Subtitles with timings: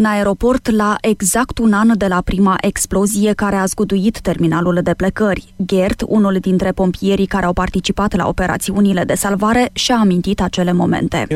[0.00, 4.94] În aeroport, la exact un an de la prima explozie care a zguduit terminalul de
[4.94, 10.72] plecări, Gert, unul dintre pompierii care au participat la operațiunile de salvare, și-a amintit acele
[10.72, 11.26] momente.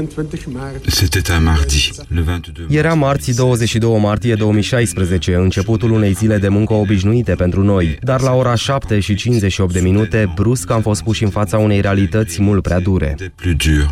[2.69, 8.33] Era marți 22 martie 2016, începutul unei zile de muncă obișnuite pentru noi, dar la
[8.33, 12.63] ora 7 și 58 de minute, brusc am fost puși în fața unei realități mult
[12.63, 13.17] prea dure.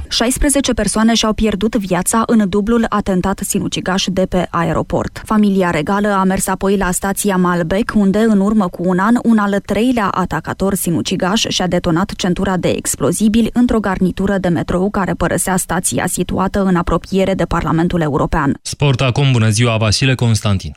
[0.09, 5.23] 16 persoane și-au pierdut viața în dublul atentat sinucigaș de pe aeroport.
[5.25, 9.39] Familia regală a mers apoi la stația Malbec, unde, în urmă cu un an, un
[9.39, 15.57] al treilea atacator sinucigaș și-a detonat centura de explozibili într-o garnitură de metrou care părăsea
[15.57, 18.59] stația situată în apropiere de Parlamentul European.
[18.63, 20.73] Sport acum, bună ziua, Vasile Constantin.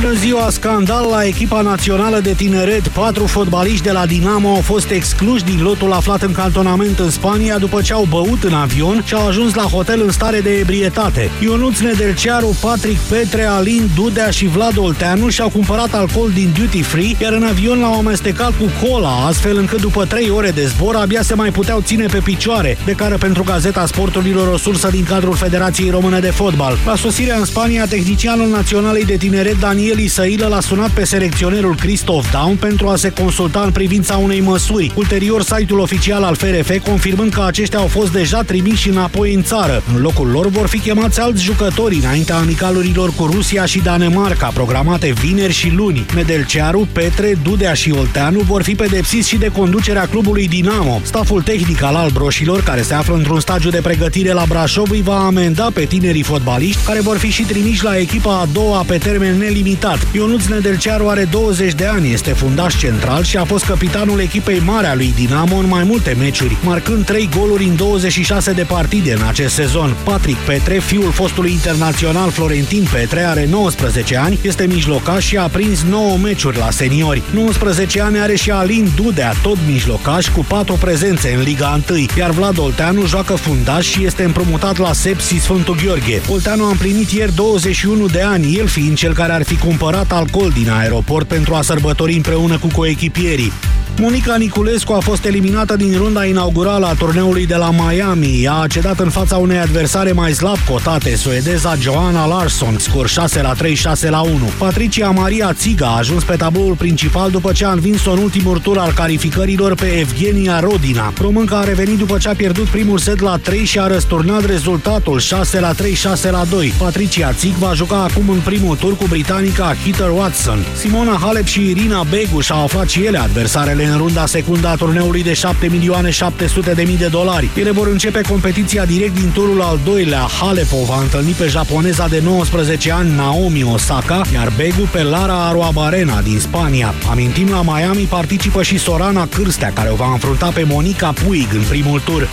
[0.00, 0.50] Bună ziua!
[0.50, 2.88] Scandal la echipa națională de tineret.
[2.88, 7.58] Patru fotbaliști de la Dinamo au fost excluși din lotul aflat în cantonament în Spania
[7.58, 11.30] după ce au băut în avion și au ajuns la hotel în stare de ebrietate.
[11.42, 17.16] Ionuț Nedelcearu, Patrick Petre, Alin Dudea și Vlad Olteanu și-au cumpărat alcool din duty free,
[17.20, 21.22] iar în avion l-au amestecat cu cola, astfel încât după trei ore de zbor abia
[21.22, 25.90] se mai puteau ține pe picioare, care pentru Gazeta Sporturilor o sursă din cadrul Federației
[25.90, 26.78] Române de Fotbal.
[26.86, 31.74] La sosirea în Spania, tehnicianul Naționalei de Tineret Daniel Daniel Isail l-a sunat pe selecționerul
[31.74, 34.92] Christoph Daum pentru a se consulta în privința unei măsuri.
[34.94, 39.82] Ulterior, site-ul oficial al FRF confirmând că aceștia au fost deja trimiși înapoi în țară.
[39.94, 45.12] În locul lor vor fi chemați alți jucători înaintea amicalurilor cu Rusia și Danemarca, programate
[45.20, 46.06] vineri și luni.
[46.14, 51.00] Medelcearu, Petre, Dudea și Olteanu vor fi pedepsiți și de conducerea clubului Dinamo.
[51.02, 55.26] Staful tehnic al albroșilor, care se află într-un stagiu de pregătire la Brașov, îi va
[55.26, 59.38] amenda pe tinerii fotbaliști, care vor fi și trimiși la echipa a doua pe termen
[59.38, 60.14] nelimitat limitat.
[60.14, 64.86] Ionuț Nedelcearu are 20 de ani, este fundaș central și a fost capitanul echipei mare
[64.86, 69.22] a lui Dinamo în mai multe meciuri, marcând 3 goluri în 26 de partide în
[69.28, 69.96] acest sezon.
[70.04, 75.82] Patrick Petre, fiul fostului internațional Florentin Petre, are 19 ani, este mijlocaș și a prins
[75.82, 77.22] 9 meciuri la seniori.
[77.32, 82.30] 19 ani are și Alin Dudea, tot mijlocaș, cu 4 prezențe în Liga 1, iar
[82.30, 86.20] Vlad Olteanu joacă fundaș și este împrumutat la Sepsi Sfântul Gheorghe.
[86.28, 90.50] Olteanu a împlinit ieri 21 de ani, el fiind cel care ar fi cumpărat alcool
[90.50, 93.52] din aeroport pentru a sărbători împreună cu coechipierii.
[94.00, 98.48] Monica Niculescu a fost eliminată din runda inaugurală a turneului de la Miami.
[98.48, 103.52] A cedat în fața unei adversare mai slab cotate, suedeza Joanna Larsson, scor 6 la
[103.52, 104.32] 3, 6 la 1.
[104.58, 108.78] Patricia Maria Țiga a ajuns pe tabloul principal după ce a învins-o în ultimul tur
[108.78, 111.12] al calificărilor pe Evgenia Rodina.
[111.20, 115.18] Românca a revenit după ce a pierdut primul set la 3 și a răsturnat rezultatul
[115.18, 116.72] 6 la 3, 6 la 2.
[116.78, 120.64] Patricia Țig va juca acum în primul tur cu britanica Heather Watson.
[120.78, 125.22] Simona Halep și Irina Beguș și-au aflat și ele adversarele în runda secundă a turneului
[125.22, 127.50] de 7 milioane 700 de mii de dolari.
[127.54, 130.26] Ele vor începe competiția direct din turul al doilea.
[130.40, 135.46] Halep o va întâlni pe japoneza de 19 ani Naomi Osaka, iar Begu pe Lara
[135.46, 136.94] Arruabarena din Spania.
[137.10, 141.62] Amintim, la Miami participă și Sorana Cârstea, care o va înfrunta pe Monica Puig în
[141.68, 142.28] primul tur.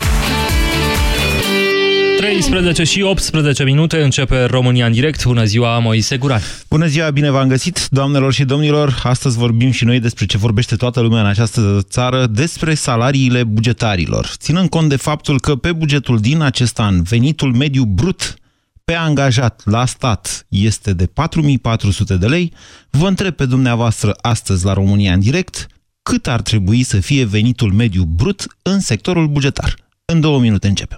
[2.24, 5.24] 13 și 18 minute începe România în direct.
[5.26, 6.42] Bună ziua, Moise Guran.
[6.70, 9.02] Bună ziua, bine v-am găsit, doamnelor și domnilor.
[9.04, 14.26] Astăzi vorbim și noi despre ce vorbește toată lumea în această țară, despre salariile bugetarilor.
[14.38, 18.34] Ținând cont de faptul că pe bugetul din acest an, venitul mediu brut
[18.84, 22.54] pe angajat la stat este de 4400 de lei,
[22.90, 25.68] vă întreb pe dumneavoastră astăzi la România în direct
[26.04, 29.76] cât ar trebui să fie venitul mediu brut în sectorul bugetar.
[30.06, 30.98] În două minute începem.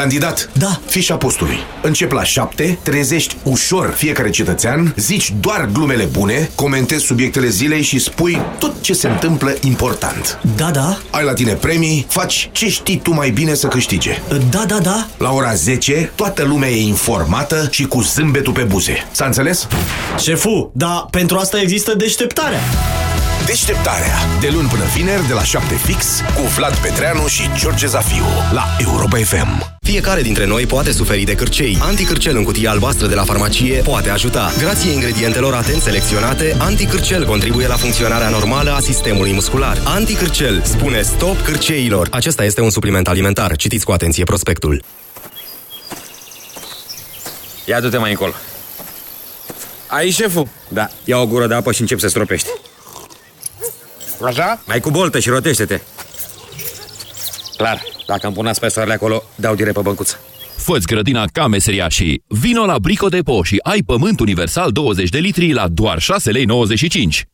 [0.00, 0.80] Candidat, Da.
[0.88, 1.56] fișa postului.
[1.82, 7.98] Încep la 7, trezești ușor fiecare cetățean, zici doar glumele bune, comentezi subiectele zilei și
[7.98, 10.38] spui tot ce se întâmplă important.
[10.56, 14.18] Da, da, Ai la tine premii, faci ce știi tu mai bine să câștige.
[14.50, 15.06] da, da, da.
[15.18, 19.06] La ora 10, toată lumea e informată și cu zâmbetul pe buze.
[19.10, 19.66] S-a înțeles?
[20.18, 22.60] Șefu, dar pentru asta există deșteptarea.
[23.46, 24.14] Deșteptarea.
[24.40, 28.64] De luni până vineri, de la 7 fix, cu Vlad Petreanu și George Zafiu, la
[28.78, 29.78] Europa FM.
[29.80, 31.78] Fiecare dintre noi poate suferi de cârcei.
[31.80, 34.52] Anticârcel în cutia albastră de la farmacie poate ajuta.
[34.58, 39.78] Grație ingredientelor atent selecționate, Anticârcel contribuie la funcționarea normală a sistemului muscular.
[39.84, 42.08] Anticârcel spune stop cârceilor.
[42.10, 43.56] Acesta este un supliment alimentar.
[43.56, 44.82] Citiți cu atenție prospectul.
[47.64, 48.32] Ia du-te mai încolo.
[49.86, 50.48] Ai șeful?
[50.68, 50.88] Da.
[51.04, 52.48] Ia o gură de apă și încep să stropești.
[54.24, 54.60] Așa?
[54.66, 55.80] Mai cu boltă și rotește-te.
[57.56, 60.18] Clar, dacă îmi puneați pe soarele acolo, dau direct pe băncuță.
[60.56, 62.22] Fă-ți grădina ca meseriașii.
[62.26, 66.48] Vino la Brico Depo și ai pământ universal 20 de litri la doar 6,95 lei.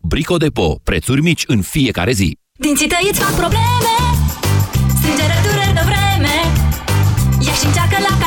[0.01, 0.81] Brico Depo.
[0.85, 2.39] Prețuri mici în fiecare zi.
[2.53, 3.95] Dinții tăi îți fac probleme
[4.99, 6.35] Strângere dureri de vreme
[7.47, 8.22] Ia și încearcă la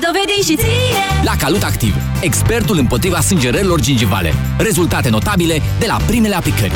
[0.00, 4.34] Ți-o va dovedi și ție La Calut Activ, expertul împotriva sângerărilor gingivale.
[4.58, 6.72] Rezultate notabile de la primele aplicări.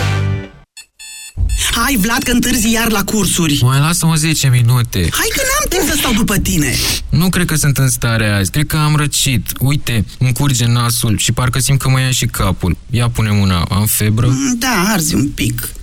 [1.75, 3.59] Hai, Vlad, că întârzi iar la cursuri.
[3.63, 4.99] Mai lasă-mă 10 minute.
[4.99, 6.75] Hai că n-am timp să stau după tine.
[7.09, 8.51] Nu cred că sunt în stare azi.
[8.51, 9.53] Cred că am răcit.
[9.59, 12.77] Uite, îmi curge nasul și parcă simt că mă ia și capul.
[12.91, 13.67] Ia pune mâna.
[13.71, 14.27] Am febră?
[14.27, 15.73] Mm, Da, arzi un pic.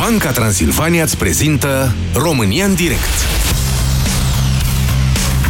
[0.00, 3.26] Banca Transilvania îți prezintă România în direct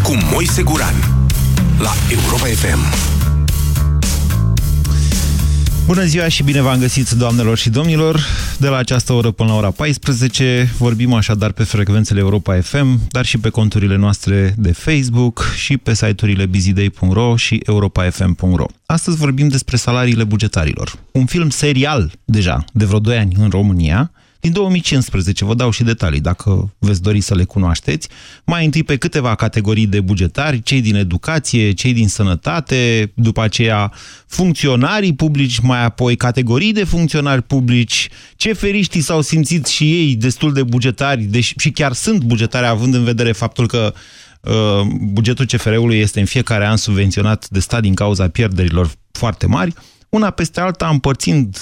[0.02, 0.94] cu Moise Guran
[1.78, 2.78] la Europa FM.
[5.86, 8.20] Bună ziua și bine v-am găsit, doamnelor și domnilor!
[8.58, 13.24] De la această oră până la ora 14 vorbim așadar pe frecvențele Europa FM, dar
[13.24, 18.66] și pe conturile noastre de Facebook și pe site-urile busyday.ro și europafm.ro.
[18.86, 20.98] Astăzi vorbim despre salariile bugetarilor.
[21.12, 24.10] Un film serial, deja, de vreo 2 ani în România,
[24.40, 28.08] din 2015, vă dau și detalii dacă veți dori să le cunoașteți.
[28.44, 33.92] Mai întâi pe câteva categorii de bugetari, cei din educație, cei din sănătate, după aceea
[34.26, 40.52] funcționarii publici, mai apoi categorii de funcționari publici, ce feriștii s-au simțit și ei destul
[40.52, 43.94] de bugetari, deși și chiar sunt bugetari, având în vedere faptul că
[44.40, 44.52] uh,
[45.00, 49.74] bugetul CFR-ului este în fiecare an subvenționat de stat din cauza pierderilor foarte mari,
[50.08, 51.58] una peste alta împărțind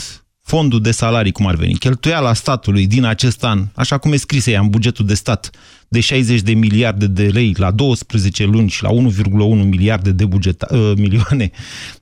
[0.49, 4.47] fondul de salarii, cum ar veni, cheltuiala statului din acest an, așa cum e scris
[4.47, 5.51] ea în bugetul de stat,
[5.89, 10.67] de 60 de miliarde de lei la 12 luni și la 1,1 miliarde de bugeta,
[10.71, 11.51] uh, milioane,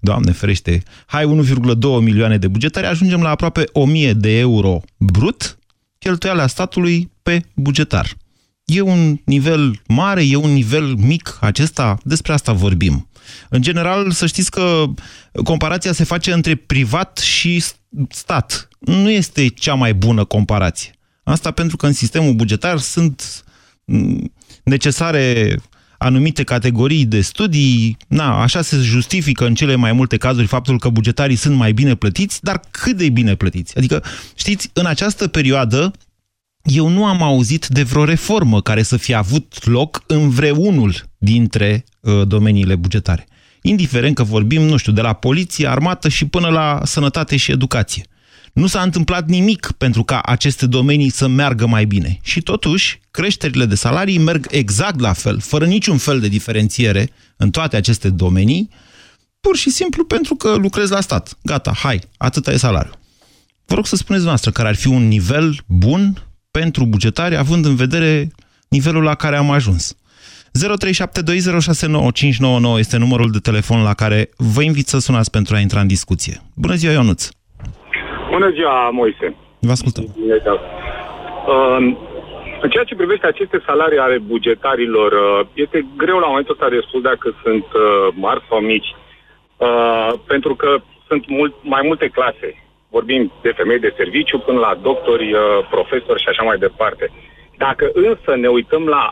[0.00, 5.58] doamne ferește, hai 1,2 milioane de bugetari, ajungem la aproape 1000 de euro brut,
[5.98, 8.16] cheltuiala statului pe bugetar.
[8.64, 13.08] E un nivel mare, e un nivel mic acesta, despre asta vorbim.
[13.48, 14.84] În general, să știți că
[15.44, 17.64] comparația se face între privat și
[18.10, 18.68] stat.
[18.78, 20.90] Nu este cea mai bună comparație.
[21.22, 23.44] Asta pentru că în sistemul bugetar sunt
[24.62, 25.56] necesare
[25.98, 30.88] anumite categorii de studii, na, așa se justifică în cele mai multe cazuri faptul că
[30.88, 33.76] bugetarii sunt mai bine plătiți, dar cât de bine plătiți?
[33.76, 34.02] Adică,
[34.34, 35.92] știți, în această perioadă
[36.66, 41.84] eu nu am auzit de vreo reformă care să fie avut loc în vreunul dintre
[42.00, 43.26] uh, domeniile bugetare.
[43.62, 48.06] Indiferent că vorbim, nu știu, de la poliție, armată și până la sănătate și educație.
[48.52, 52.18] Nu s-a întâmplat nimic pentru ca aceste domenii să meargă mai bine.
[52.22, 57.50] Și totuși, creșterile de salarii merg exact la fel, fără niciun fel de diferențiere în
[57.50, 58.70] toate aceste domenii,
[59.40, 61.38] pur și simplu pentru că lucrezi la stat.
[61.42, 62.98] Gata, hai, atâta e salariul.
[63.66, 66.26] Vă rog să spuneți noastră care ar fi un nivel bun
[66.60, 68.12] pentru bugetari, având în vedere
[68.76, 69.84] nivelul la care am ajuns.
[69.94, 69.98] 0372069599
[72.78, 74.20] este numărul de telefon la care
[74.54, 76.34] vă invit să sunați pentru a intra în discuție.
[76.64, 77.28] Bună ziua, Ionuț!
[78.30, 79.26] Bună ziua, Moise!
[79.68, 80.04] Vă ascultăm.
[80.04, 80.12] Uh,
[82.64, 86.84] În ceea ce privește aceste salarii ale bugetarilor, uh, este greu la momentul ăsta de
[86.88, 87.80] spus dacă sunt uh,
[88.24, 88.94] mari sau mici,
[89.56, 92.65] Uh, pentru că sunt mult, mai multe clase.
[92.96, 95.40] Vorbim de femei de serviciu până la doctori, uh,
[95.74, 97.04] profesori și așa mai departe.
[97.64, 99.04] Dacă însă ne uităm la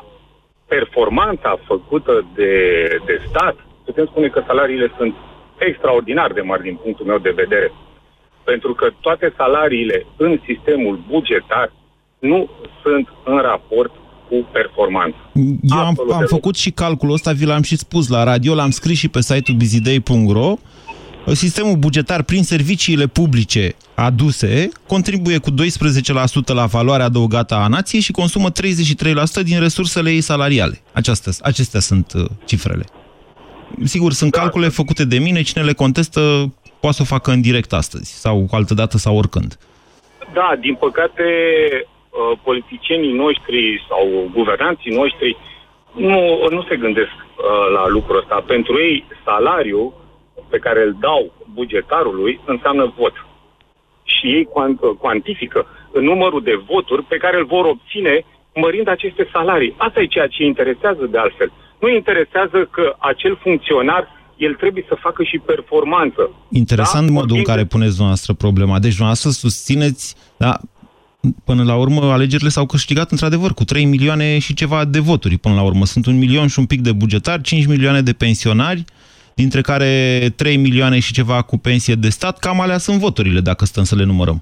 [0.74, 2.52] performanța făcută de,
[3.08, 5.14] de stat, putem spune că salariile sunt
[5.68, 7.72] extraordinar de mari din punctul meu de vedere.
[8.44, 11.72] Pentru că toate salariile în sistemul bugetar
[12.18, 12.50] nu
[12.82, 13.92] sunt în raport
[14.28, 15.22] cu performanța.
[15.62, 18.98] Eu am, am făcut și calculul ăsta, vi l-am și spus la radio, l-am scris
[18.98, 20.54] și pe site-ul busyday.ro.
[21.32, 25.54] Sistemul bugetar prin serviciile publice aduse, contribuie cu 12%
[26.54, 28.52] la valoarea adăugată a nației și consumă 33%
[29.44, 30.80] din resursele ei salariale.
[30.92, 32.84] Acestea, acestea sunt uh, cifrele.
[33.84, 36.20] Sigur, sunt calcule făcute de mine, cine le contestă
[36.80, 39.58] poate să o facă în direct astăzi sau cu altă dată sau oricând.
[40.32, 41.24] Da, din păcate,
[41.82, 45.36] uh, politicienii noștri sau guvernanții noștri
[45.92, 48.44] nu, nu se gândesc uh, la lucrul ăsta.
[48.46, 50.03] Pentru ei, salariul
[50.54, 51.22] pe care îl dau
[51.58, 53.14] bugetarului înseamnă vot.
[54.14, 55.60] Și ei cuant- cuantifică
[56.10, 58.14] numărul de voturi pe care îl vor obține
[58.62, 59.74] mărind aceste salarii.
[59.86, 61.50] Asta e ceea ce îi interesează de altfel.
[61.80, 64.02] Nu îi interesează că acel funcționar
[64.46, 66.22] el trebuie să facă și performanță.
[66.62, 67.12] Interesant Da?
[67.18, 68.74] modul în Vorbim- care puneți dumneavoastră problema.
[68.84, 70.04] Deci dumneavoastră susțineți,
[70.36, 70.52] da,
[71.44, 75.54] până la urmă alegerile s-au câștigat într-adevăr cu 3 milioane și ceva de voturi până
[75.54, 75.84] la urmă.
[75.84, 78.84] Sunt un milion și un pic de bugetari, 5 milioane de pensionari,
[79.34, 79.92] dintre care
[80.36, 82.38] 3 milioane și ceva cu pensie de stat.
[82.38, 84.38] Cam alea sunt voturile, dacă stăm să le numărăm.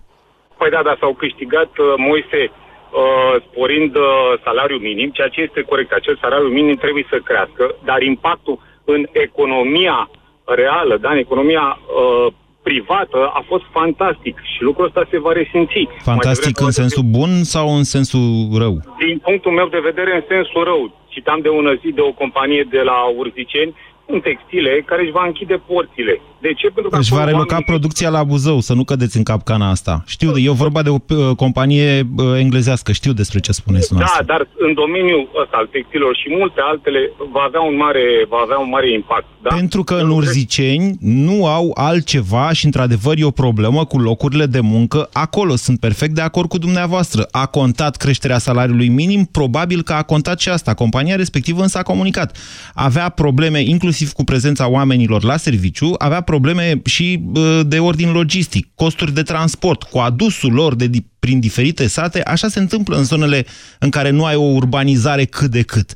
[0.59, 4.05] Păi da, dar s-au câștigat, uh, Moise, uh, sporind uh,
[4.45, 5.93] salariul minim, ceea ce este corect.
[5.93, 10.11] Acel salariu minim trebuie să crească, dar impactul în economia
[10.45, 12.33] reală, da, în economia uh,
[12.63, 15.83] privată a fost fantastic și lucrul ăsta se va resimți.
[15.85, 18.27] Mai Fantastic devreme în sau mai sensul bun sau în sensul
[18.63, 18.75] rău?
[18.99, 20.83] din punctul meu de vedere, în sensul rău.
[21.15, 23.75] Citam de ună zi de o companie de la Urziceni,
[24.07, 26.21] în textile, care își va închide porțile.
[26.41, 26.67] De ce?
[26.69, 29.71] Pentru că Își va acolo reloca oamenii- producția la Buzău, să nu cădeți în capcana
[29.71, 30.03] asta.
[30.07, 33.89] Știu, de- e vorba de o uh, companie uh, englezească, știu despre ce spuneți Da,
[33.89, 34.27] dumneavoastră.
[34.33, 36.99] dar în domeniul ăsta al textilor și multe altele
[37.33, 39.25] va avea un mare, va avea un mare impact.
[39.43, 39.55] Da?
[39.55, 44.61] Pentru că în Urziceni nu au altceva și, într-adevăr, e o problemă cu locurile de
[44.61, 45.57] muncă acolo.
[45.57, 47.27] Sunt perfect de acord cu dumneavoastră.
[47.31, 49.25] A contat creșterea salariului minim?
[49.25, 50.75] Probabil că a contat și asta.
[50.75, 52.37] Compania respectivă însă a comunicat.
[52.75, 58.69] Avea probleme inclusiv cu prezența oamenilor la serviciu, avea probleme și bă, de ordin logistic,
[58.75, 62.23] costuri de transport, cu adusul lor de, di- prin diferite sate.
[62.23, 63.47] Așa se întâmplă în zonele
[63.79, 65.93] în care nu ai o urbanizare cât de cât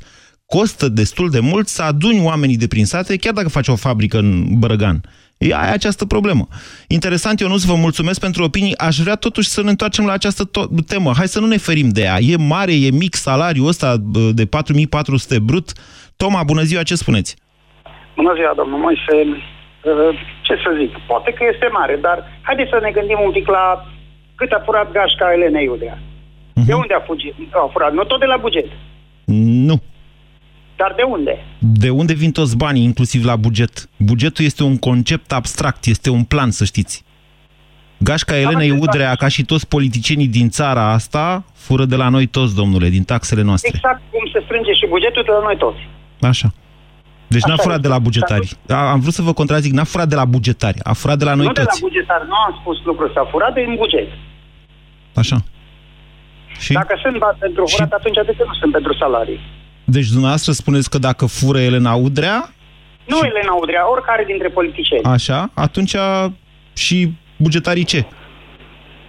[0.46, 4.18] costă destul de mult să aduni oamenii de prin sate, chiar dacă faci o fabrică
[4.18, 5.00] în Bărăgan.
[5.38, 6.48] E, ai această problemă.
[6.86, 8.78] Interesant, eu nu vă mulțumesc pentru opinii.
[8.78, 11.12] Aș vrea totuși să ne întoarcem la această to- temă.
[11.16, 12.20] Hai să nu ne ferim de ea.
[12.20, 15.72] E mare, e mic salariul ăsta bă, de 4400 brut.
[16.16, 17.36] Toma, bună ziua, ce spuneți?
[18.16, 19.14] Bună ziua, domnul Moise.
[19.26, 23.46] Uh, Ce să zic, poate că este mare, dar haideți să ne gândim un pic
[23.48, 23.64] la
[24.34, 25.98] cât a furat gașca Elena Iudea.
[26.52, 27.92] De unde a, fugit, a furat?
[27.92, 28.66] Nu tot de la buget.
[29.68, 29.82] Nu.
[30.76, 31.44] Dar de unde?
[31.58, 33.88] De unde vin toți banii, inclusiv la buget?
[33.96, 37.04] Bugetul este un concept abstract, este un plan, să știți.
[37.98, 42.54] Gașca Elenei Udrea, ca și toți politicienii din țara asta, fură de la noi toți,
[42.54, 43.70] domnule, din taxele noastre.
[43.74, 45.88] Exact cum se strânge și bugetul de la noi toți.
[46.20, 46.52] Așa.
[47.28, 47.88] Deci n-a Așa furat este.
[47.88, 48.48] de la bugetari.
[48.68, 51.34] A, am vrut să vă contrazic, n-a furat de la bugetari, a furat de la
[51.34, 51.80] noi nu de toți.
[51.82, 54.08] la bugetar, nu am spus lucrul ăsta, furat din buget.
[55.14, 55.36] Așa.
[56.58, 56.72] Și?
[56.72, 59.40] Dacă sunt bani pentru furat, atunci de ce nu sunt pentru salarii?
[59.84, 62.50] Deci dumneavoastră spuneți că dacă fură Elena Udrea,
[63.04, 65.04] Nu Elena Udrea, oricare dintre politicieni.
[65.04, 65.94] așa, atunci
[66.74, 68.04] și bugetarii ce?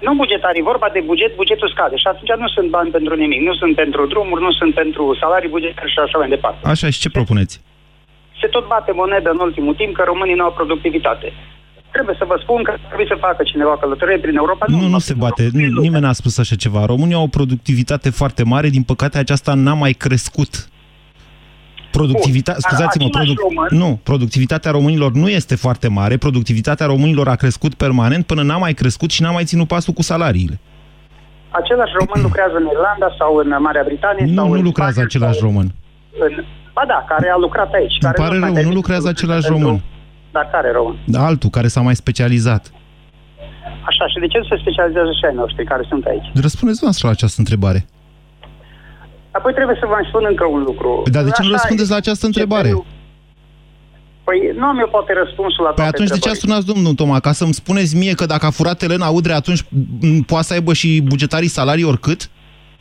[0.01, 3.41] Nu bugetarii, vorba de buget, bugetul scade și atunci nu sunt bani pentru nimic.
[3.41, 6.67] Nu sunt pentru drumuri, nu sunt pentru salarii bugetare și așa mai departe.
[6.67, 7.61] Așa, și ce propuneți?
[8.41, 11.33] Se tot bate monedă în ultimul timp că românii nu au productivitate.
[11.91, 14.65] Trebuie să vă spun că trebuie să facă cineva călătorie prin Europa.
[14.67, 15.49] Nu, nu se bate.
[15.53, 16.85] Nu, nimeni n-a spus așa ceva.
[16.85, 20.69] România au o productivitate foarte mare, din păcate aceasta n-a mai crescut.
[21.91, 23.51] Productivitatea, Bun, scuzați-mă, același produc...
[23.51, 28.57] român- nu, productivitatea românilor nu este foarte mare, productivitatea românilor a crescut permanent până n-a
[28.57, 30.59] mai crescut și n-a mai ținut pasul cu salariile.
[31.49, 35.07] Același român lucrează în Irlanda sau în Marea Britanie Nu, sau nu în lucrează Spania
[35.09, 35.67] același sau român.
[36.19, 36.45] În...
[36.77, 37.95] Ba da, care a lucrat aici.
[37.99, 39.81] Îmi care pare mai rău, permite nu să lucrează lucreze același pentru- român.
[40.35, 40.95] Dar care român?
[41.15, 42.63] Da, altul, care s-a mai specializat.
[43.89, 46.27] Așa, și de ce nu se specializează și ai noștri care sunt aici?
[46.47, 47.79] Răspundeți noastră la această întrebare.
[49.37, 50.89] Apoi trebuie să vă mai spun încă un lucru.
[51.03, 52.71] Păi, dar de ce nu Așa răspundeți la această întrebare?
[54.27, 56.43] Păi nu am eu poate răspunsul la Păi toate atunci de ce întrebările.
[56.43, 57.19] sunați, domnul Toma?
[57.19, 59.61] Ca să-mi spuneți mie că dacă a furat Elena Udrea, atunci
[60.01, 62.29] m, poate să aibă și bugetarii salarii oricât?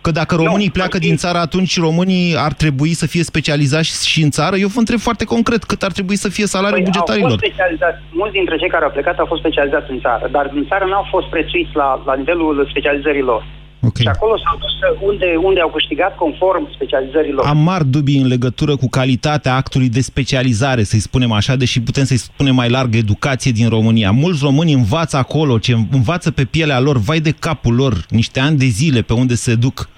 [0.06, 4.30] Că dacă românii pleacă din țară, atunci românii ar trebui să fie specializați și în
[4.30, 4.56] țară?
[4.56, 7.30] Eu vă întreb foarte concret, cât ar trebui să fie salariul Păi, Au bugetarilor?
[7.30, 10.64] fost specializați, mulți dintre cei care au plecat au fost specializați în țară, dar în
[10.70, 13.42] țară n-au fost prețuiți la, la nivelul specializării lor.
[13.88, 14.02] Okay.
[14.04, 14.74] Și acolo s-au dus
[15.10, 17.44] unde, unde au câștigat conform specializării lor.
[17.46, 22.04] Am mari dubii în legătură cu calitatea actului de specializare, să-i spunem așa, deși putem
[22.04, 24.10] să-i spunem mai larg educație din România.
[24.10, 28.56] Mulți români învață acolo, ce învață pe pielea lor, vai de capul lor, niște ani
[28.56, 29.88] de zile pe unde se duc.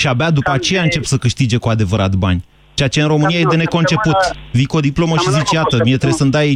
[0.00, 2.40] Și abia după aceea încep să câștige cu adevărat bani.
[2.78, 4.16] Ceea ce în România e Cam de o neconceput.
[4.20, 6.48] săptămână- Vii cu o diplomă și Cam zici, o iată, mie trebuie să-mi dai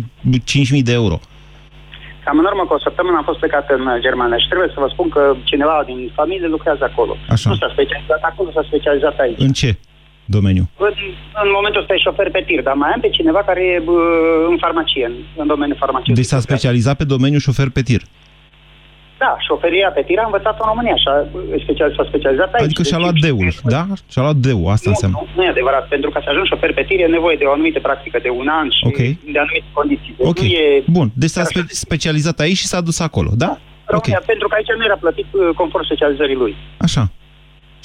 [0.52, 1.16] 5.000 de euro.
[2.24, 4.78] Cam în urmă cu o săptămână am fost plecat în uh, Germania și trebuie să
[4.84, 7.12] vă spun că cineva din familie lucrează acolo.
[7.34, 7.48] Așa.
[7.50, 9.40] Nu s-a specializat acolo, s-a specializat aici.
[9.46, 9.70] În ce
[10.36, 10.64] domeniu?
[10.86, 10.92] În,
[11.44, 13.96] în momentul ăsta e șofer pe tir, dar mai am pe cineva care e bă,
[14.50, 16.14] în farmacie, în, în domeniul farmaciei.
[16.20, 18.02] Deci s-a specializat pe domeniul șofer pe tir.
[19.24, 21.14] Da, șoferia pe tir a învățat în România și a,
[21.64, 22.64] special, s-a specializat aici.
[22.66, 23.82] Adică și-a Deci, luat deul, da?
[24.12, 25.16] Și-a luat deul, asta nu, înseamnă.
[25.20, 25.84] nu, nu e adevărat.
[25.94, 28.48] Pentru ca să ajungi șofer pe tir e nevoie de o anumită practică de un
[28.60, 29.00] an și Ok.
[29.34, 30.12] de anumite condiții.
[30.18, 31.08] Deci Ok, nu e bun.
[31.22, 33.50] Deci s-a spe- specializat aici și s-a dus acolo, da?
[33.94, 36.52] România, pentru că aici nu era plătit uh, conform specializării lui.
[36.86, 37.02] Așa.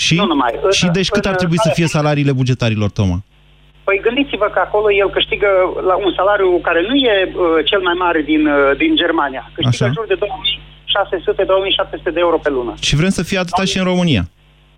[0.04, 0.51] Și, Nu numai.
[0.65, 3.18] În- și deci cât ar în- trebui să fie salariile bugetarilor, Toma?
[3.88, 5.50] Păi gândiți-vă că acolo el câștigă
[5.89, 7.36] la un salariu care nu e uh,
[7.70, 9.44] cel mai mare din, uh, din Germania.
[9.56, 9.86] Câștigă Așa.
[9.86, 10.18] în jur de
[10.96, 12.74] 2600-2700 de euro pe lună.
[12.82, 14.24] Și vrem să fie atâta și în România.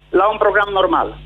[0.10, 1.18] La un program normal.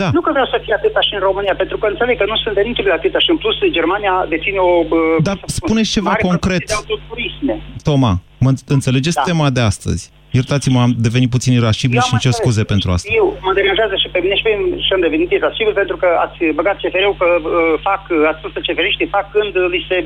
[0.00, 0.08] Da.
[0.12, 2.54] Nu că vreau să fie atâta și în România, pentru că înțeleg că nu sunt
[2.54, 4.72] veniturile atâta și în plus Germania deține o...
[4.78, 6.64] uh, Dar spuneți ceva mare concret.
[6.64, 7.54] producție de autoturisme.
[7.88, 8.12] Toma,
[8.44, 9.22] mă înțelegeți Da.
[9.30, 10.02] tema de astăzi?
[10.38, 12.46] Iertați-mă, am devenit puțin irascibil Eu și am îmi cer înțeles.
[12.46, 13.08] scuze pentru asta.
[13.20, 16.08] Eu mă deranjează și pe mine și pe mine și am devenit irascibil pentru că
[16.24, 17.48] ați băgat CFR-ul că uh,
[17.88, 19.96] fac, uh, ați spus că CFR-știi fac când uh, li se...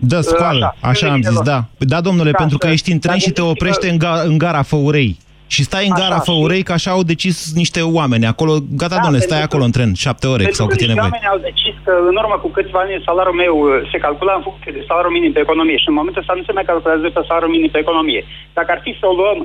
[0.00, 1.58] Da, uh, scoală, așa am zis, da.
[1.78, 2.72] Da, domnule, Da, pentru că da.
[2.72, 5.12] ești în tren Dar și te gândiți-vă- oprește în, ga- în gara Făurei.
[5.56, 8.52] Și stai în Așa, gara și- Făurei că așa au decis niște oameni acolo.
[8.82, 10.80] Gata, Da, domnule, pentru stai că- acolo în tren, șapte ore Pentru sau că cât
[10.82, 11.12] e niște nevoie.
[11.12, 14.44] oameni au decis că în urmă cu câțiva ani salariul meu uh, se calcula în
[14.48, 17.22] funcție de salariul minim pe economie și în momentul ăsta nu se mai calculează pe
[17.28, 18.22] salariul minim pe economie.
[18.58, 19.38] Dacă ar fi să o luăm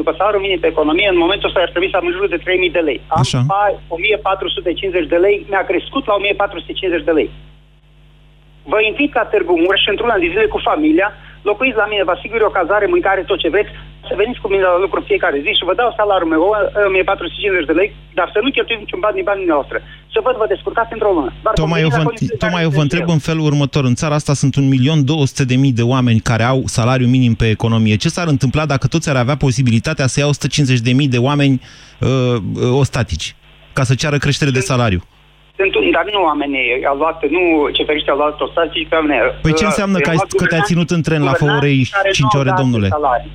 [0.00, 2.38] după salariul minim pe economie, în momentul ăsta ar trebui să am în jur de
[2.44, 2.98] 3000 de lei.
[3.14, 3.40] Am Așa.
[3.52, 7.28] pa- 1450 de lei, mi-a crescut la 1450 de lei.
[8.72, 11.08] Vă invit la Târgu Mureș și într-un an de zile cu familia,
[11.48, 13.72] locuiți la mine, vă asigur o cazare, mâncare, tot ce vreți,
[14.08, 16.42] să veniți cu mine la lucru fiecare zi și vă dau salariul meu,
[16.86, 17.88] 1450 de lei,
[18.18, 19.78] dar să nu cheltuiți niciun bani din banii noastre.
[20.12, 21.30] Să văd, vă descurcați într-o lună.
[21.44, 23.14] Dar Tocmai eu, conveniți la vă, condițiile tocmai care eu vă sunt întreb eu.
[23.16, 23.82] în felul următor.
[23.90, 27.96] În țara asta sunt 1.200.000 de oameni care au salariu minim pe economie.
[28.04, 30.28] Ce s-ar întâmpla dacă toți ar avea posibilitatea să ia
[31.04, 31.54] 150.000 de oameni
[32.00, 33.34] uh, uh, ostatici
[33.72, 35.00] ca să ceară creștere de salariu?
[35.58, 37.42] Sunt, un- dar nu oamenii au luat, nu
[37.78, 39.20] ceferiștii au luat tostații, pe oameni.
[39.44, 41.32] Păi ce Uh, înseamnă că, ai, au luat că te-ai guvernanți- ținut în tren la
[41.32, 42.88] guvernanți Făurei care nu 5 au ore, dat domnule?
[42.98, 43.32] Salarii,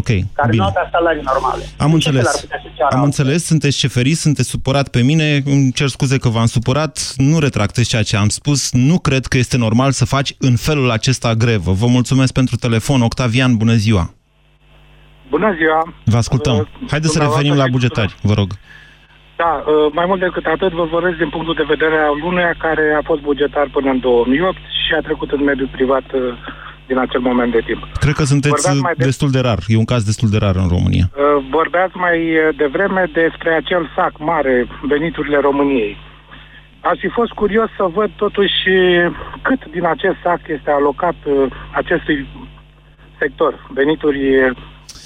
[0.00, 0.04] Ok,
[0.38, 0.62] care nu bine.
[0.68, 1.62] au dat salarii normale.
[1.84, 2.22] Am Ce înțeles.
[2.24, 3.04] fel ar putea să ceară Am alții?
[3.10, 7.84] înțeles, sunteți ceferist, sunteți supărat pe mine, îmi cer scuze că v-am supărat, nu retractez
[7.92, 11.70] ceea ce am spus, nu cred că este normal să faci în felul acesta grevă.
[11.72, 14.14] Vă mulțumesc pentru telefon, Octavian, bună ziua!
[15.30, 15.94] Bună ziua!
[16.04, 16.68] Vă ascultăm.
[16.90, 18.48] Haideți să revenim la bugetari, vă rog.
[19.36, 22.94] Da, uh, mai mult decât atât vă vorbesc din punctul de vedere al unuia care
[22.98, 26.20] a fost bugetar până în 2008 și a trecut în mediul privat uh,
[26.86, 27.82] din acel moment de timp.
[28.00, 30.56] Cred că sunteți Vorbeați mai de- destul de rar, e un caz destul de rar
[30.56, 31.04] în România.
[31.12, 35.96] Uh, Vorbeați mai uh, devreme despre acel sac mare, veniturile României.
[36.80, 41.52] Aș fi fost curios să văd totuși uh, cât din acest sac este alocat uh,
[41.74, 42.26] acestui
[43.18, 44.56] sector, venituri uh,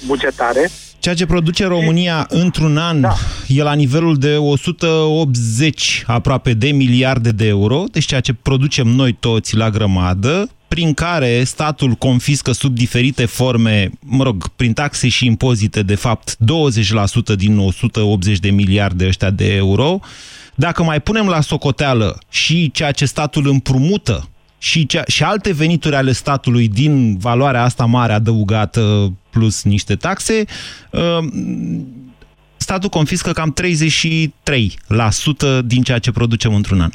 [0.07, 0.63] bugetare.
[1.07, 3.15] Ceea ce produce România într-un an da.
[3.47, 9.13] e la nivelul de 180 aproape de miliarde de euro, deci ceea ce producem noi
[9.13, 15.25] toți la grămadă, prin care statul confiscă sub diferite forme, mă rog, prin taxe și
[15.25, 16.35] impozite, de fapt,
[17.33, 19.99] 20% din 180 de miliarde ăștia de euro.
[20.55, 25.95] Dacă mai punem la socoteală și ceea ce statul împrumută și, cea, și alte venituri
[25.95, 30.45] ale statului din valoarea asta mare adăugată plus niște taxe,
[30.91, 31.17] uh,
[32.57, 36.89] statul confiscă cam 33% din ceea ce producem într-un an.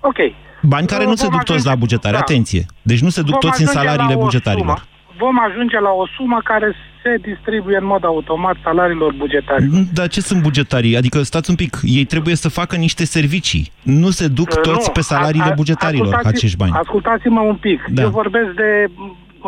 [0.00, 0.16] Ok.
[0.62, 2.20] Bani care nu se Vom duc toți ajunge- la bugetare, da.
[2.20, 2.66] atenție.
[2.82, 4.78] Deci nu se duc Vom toți în ajunge salariile la o bugetarilor.
[4.78, 9.64] Sumă, vom ajunge la o sumă care se distribuie în mod automat salariilor bugetare.
[9.70, 10.96] Nu, Dar ce sunt bugetarii?
[10.96, 13.72] Adică stați un pic, ei trebuie să facă niște servicii.
[13.82, 16.72] Nu se duc Uh, toți nu, pe salariile a- a- bugetarilor ascultați- acești bani.
[16.74, 17.84] Ascultați-mă un pic.
[17.88, 18.02] Da.
[18.02, 18.70] Eu vorbesc de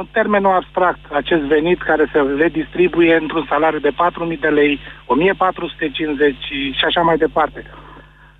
[0.02, 4.78] în termenul abstract, acest venit care se le distribuie într-un salariu de 4.000 de lei,
[5.06, 6.36] 1.450
[6.78, 7.62] și așa mai departe.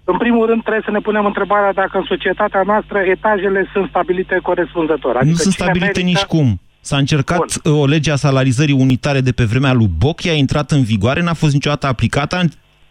[0.05, 4.39] În primul rând, trebuie să ne punem întrebarea dacă în societatea noastră etajele sunt stabilite
[4.43, 5.15] corespunzător.
[5.23, 6.61] nu sunt cine stabilite merită- nici cum.
[6.87, 7.73] S-a încercat Bun.
[7.73, 11.33] o lege a salarizării unitare de pe vremea lui Boc, a intrat în vigoare, n-a
[11.33, 12.45] fost niciodată aplicată, a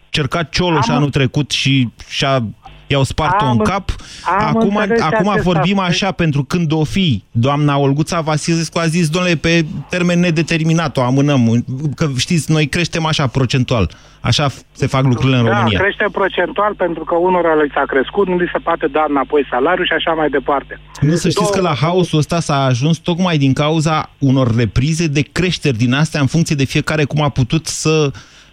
[0.04, 2.44] încercat Cioloș Am- anul trecut și și-a,
[2.86, 3.90] i-au spart-o Am în în- cap.
[4.38, 6.02] am Acum, înțeles acum acest vorbim aspect.
[6.02, 11.02] așa, pentru când o fi, doamna Olguța Vasilescu a zis, domnule, pe termen nedeterminat o
[11.02, 11.64] amânăm,
[11.96, 13.90] că știți, noi creștem așa procentual.
[14.20, 15.78] Așa se fac lucrurile în da, România.
[15.78, 19.86] crește procentual pentru că unora le s-a crescut, nu li se poate da înapoi salariul
[19.86, 20.80] și așa mai departe.
[21.00, 25.20] Nu să știți că la haosul ăsta s-a ajuns tocmai din cauza unor reprize de
[25.32, 28.10] creșteri din astea în funcție de fiecare cum a putut să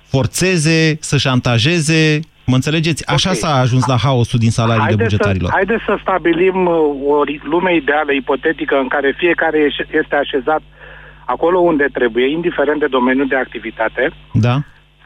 [0.07, 3.08] forțeze, să șantajeze Mă înțelegeți?
[3.08, 3.36] Așa Ok.
[3.36, 5.51] s-a ajuns la haosul din salariile Haideți să, bugetarilor.
[5.51, 6.75] haideți să stabilim uh,
[7.15, 10.62] o ri- lume ideală, ipotetică, în care fiecare eș- este așezat
[11.25, 14.56] acolo unde trebuie, indiferent de domeniul de activitate, Da?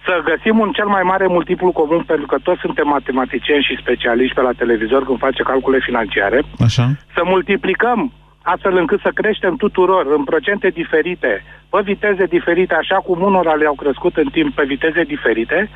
[0.06, 4.36] să găsim un cel mai mare multiplu comun, pentru că toți suntem matematicieni și specialiști
[4.36, 6.86] pe la televizor când face calcule financiare, Așa?
[7.15, 13.21] să multiplicăm astfel încât să creștem tuturor în procente diferite, pe viteze diferite, așa cum
[13.21, 15.69] unora le-au crescut în timp pe viteze diferite,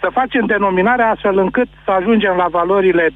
[0.00, 3.10] să facem denominarea astfel încât să ajungem la valorile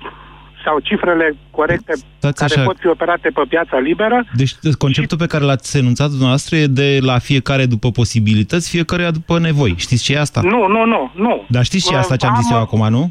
[0.65, 2.63] sau cifrele corecte Stați care așa.
[2.65, 4.25] pot fi operate pe piața liberă.
[4.35, 9.39] Deci conceptul pe care l-ați enunțat dumneavoastră e de la fiecare după posibilități, fiecare după
[9.39, 9.75] nevoi.
[9.79, 10.41] Știți ce e asta?
[10.41, 11.45] Nu, nu, nu, nu.
[11.49, 13.11] Dar știți ce e asta ce am zis eu acum, nu?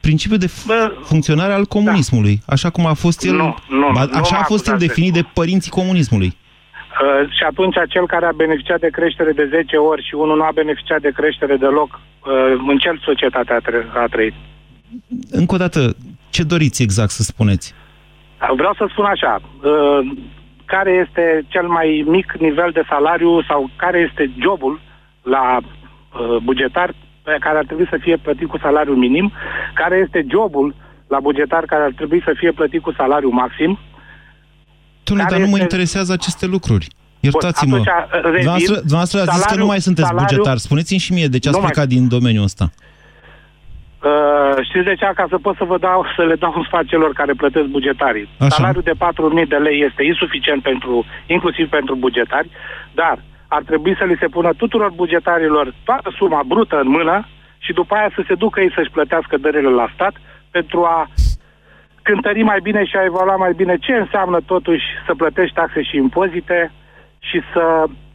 [0.00, 4.18] Principiul de f- funcționare al comunismului, așa cum a fost el, Nu, nu, Ba- nu
[4.20, 6.32] așa mă a fost el acuzați de- definit de părinții comunismului.
[6.36, 10.42] Uh, și atunci cel care a beneficiat de creștere de 10 ori și unul nu
[10.42, 12.00] a beneficiat de creștere deloc, uh,
[12.68, 14.34] în ce societate a, tre- a trăit?
[15.30, 15.96] Încă o dată,
[16.30, 17.74] ce doriți exact să spuneți?
[18.56, 19.98] Vreau să spun așa, uh,
[20.64, 24.80] care este cel mai mic nivel de salariu sau care este jobul
[25.22, 29.32] la uh, bugetar pe care ar trebui să fie plătit cu salariu minim,
[29.74, 30.74] care este jobul
[31.08, 33.78] la bugetar care ar trebui să fie plătit cu salariu maxim.
[35.02, 36.88] Dom'le, dar nu mă interesează aceste lucruri.
[37.28, 37.76] Iertați-mă.
[37.76, 38.32] Bun, atunci, revin.
[38.32, 40.56] Dumneavoastră, dumneavoastră ați zis că nu Salariul- mai sunteți salariul- bugetar.
[40.56, 42.64] Spuneți-mi și mie de ce ați Nu mai- plecat din domeniul ăsta.
[44.10, 45.10] Uh, știți de ce?
[45.14, 48.28] Ca să pot să vă dau, să le dau un sfat celor care plătesc bugetarii.
[48.38, 48.48] Așa.
[48.48, 52.48] Salariul de 4.000 de lei este insuficient pentru, inclusiv pentru bugetari,
[52.94, 53.16] dar
[53.48, 57.94] ar trebui să li se pună tuturor bugetarilor toată suma brută în mână și după
[57.94, 60.14] aia să se ducă ei să-și plătească dările la stat
[60.50, 61.10] pentru a
[62.02, 65.96] cântări mai bine și a evalua mai bine ce înseamnă totuși să plătești taxe și
[65.96, 66.72] impozite
[67.30, 67.62] și să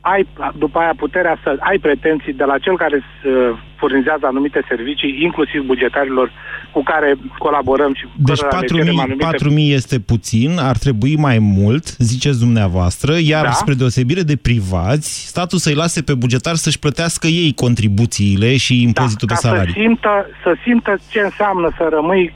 [0.01, 4.61] ai după aia puterea să ai pretenții de la cel care îți uh, furnizează anumite
[4.67, 6.31] servicii, inclusiv bugetarilor
[6.71, 9.37] cu care colaborăm și cu Deci cărora le 4.000, cerem anumite
[9.71, 13.51] 4.000 este puțin, ar trebui mai mult, ziceți dumneavoastră, iar Da.
[13.51, 19.27] spre deosebire de privați, statul să-i lase pe bugetar să-și plătească ei contribuțiile și impozitul
[19.27, 19.73] ca pe să salarii.
[19.73, 22.33] simtă, să simtă ce înseamnă să rămâi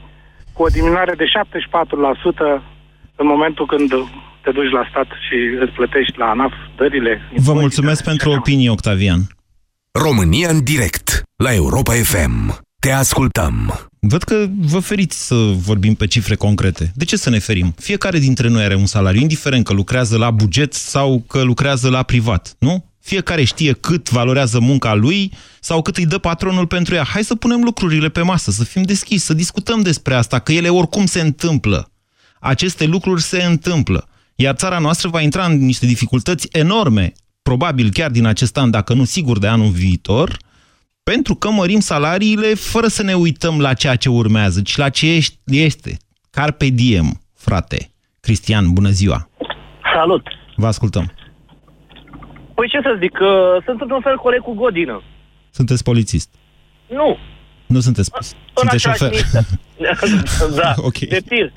[0.54, 2.64] cu o diminuare de 74%
[3.16, 3.92] în momentul când
[4.44, 7.22] te duci la stat și îți plătești la ANAF dările.
[7.36, 9.22] Vă mulțumesc pentru opinie, Octavian.
[9.92, 12.62] România în direct la Europa FM.
[12.80, 13.74] Te ascultăm.
[14.00, 16.92] Văd că vă feriți să vorbim pe cifre concrete.
[16.96, 17.74] De ce să ne ferim?
[17.78, 22.04] Fiecare dintre noi are un salariu, indiferent că lucrează la buget sau că lucrează la
[22.04, 22.86] privat, nu?
[23.00, 27.04] Fiecare știe cât valorează munca lui sau cât îi dă patronul pentru ea.
[27.04, 30.70] Hai să punem lucrurile pe masă, să fim deschiși, să discutăm despre asta, că ele
[30.70, 31.92] oricum se întâmplă.
[32.40, 34.08] Aceste lucruri se întâmplă.
[34.36, 38.94] Iar țara noastră va intra în niște dificultăți enorme, probabil chiar din acest an, dacă
[38.94, 40.38] nu sigur de anul viitor,
[41.04, 45.08] pentru că mărim salariile fără să ne uităm la ceea ce urmează, ci la ce
[45.16, 45.98] ești- este.
[46.30, 47.92] Carpe diem, frate.
[48.20, 49.30] Cristian, bună ziua!
[49.96, 50.28] Salut!
[50.56, 51.14] Vă ascultăm.
[52.56, 55.02] Păi ce să zic, că sunt într-un fel coleg cu Godină.
[55.52, 56.30] Sunteți polițist.
[56.90, 57.18] Nu,
[57.68, 58.10] Nu sunteți...
[58.14, 58.22] în
[58.54, 59.10] Sunteți același șofer.
[59.12, 60.54] minister.
[60.62, 60.98] da, Ok.
[60.98, 61.52] de tir.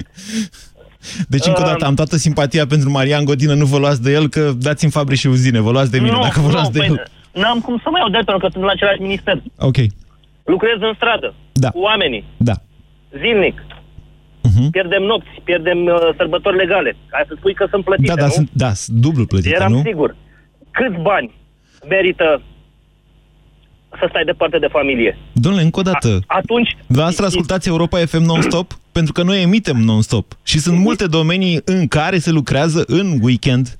[1.29, 4.29] Deci, încă o dată, am toată simpatia pentru Marian Godină, nu vă luați de el,
[4.29, 6.79] că dați-mi fabrici și uzine, vă luați de mine, nu, dacă vă nu, luați de
[6.79, 7.03] păi, el.
[7.43, 9.43] N-am cum să mă iau de el, pentru că sunt în același minister.
[9.59, 9.77] Ok,
[10.45, 11.71] Lucrez în stradă, Da.
[11.71, 12.53] cu oamenii, da.
[13.23, 13.57] zilnic.
[14.43, 14.71] Mhm.
[14.71, 16.97] Pierdem nopți, pierdem uh, sărbători legale.
[17.11, 18.31] Hai să spui că sunt plătite, Da, da, nu?
[18.33, 19.83] sunt, da, sunt dublu plătite, Eram nu?
[19.85, 20.17] sigur.
[20.71, 21.35] Câți bani
[21.89, 22.43] merită
[23.99, 25.19] să stai departe de familie?
[25.33, 28.73] Domnule, încă o dată, Atunci, Dumneavoastră ascultați Europa FM non-stop?
[28.93, 30.33] Pentru că noi emitem non-stop.
[30.43, 33.79] Și sunt multe domenii în care se lucrează în weekend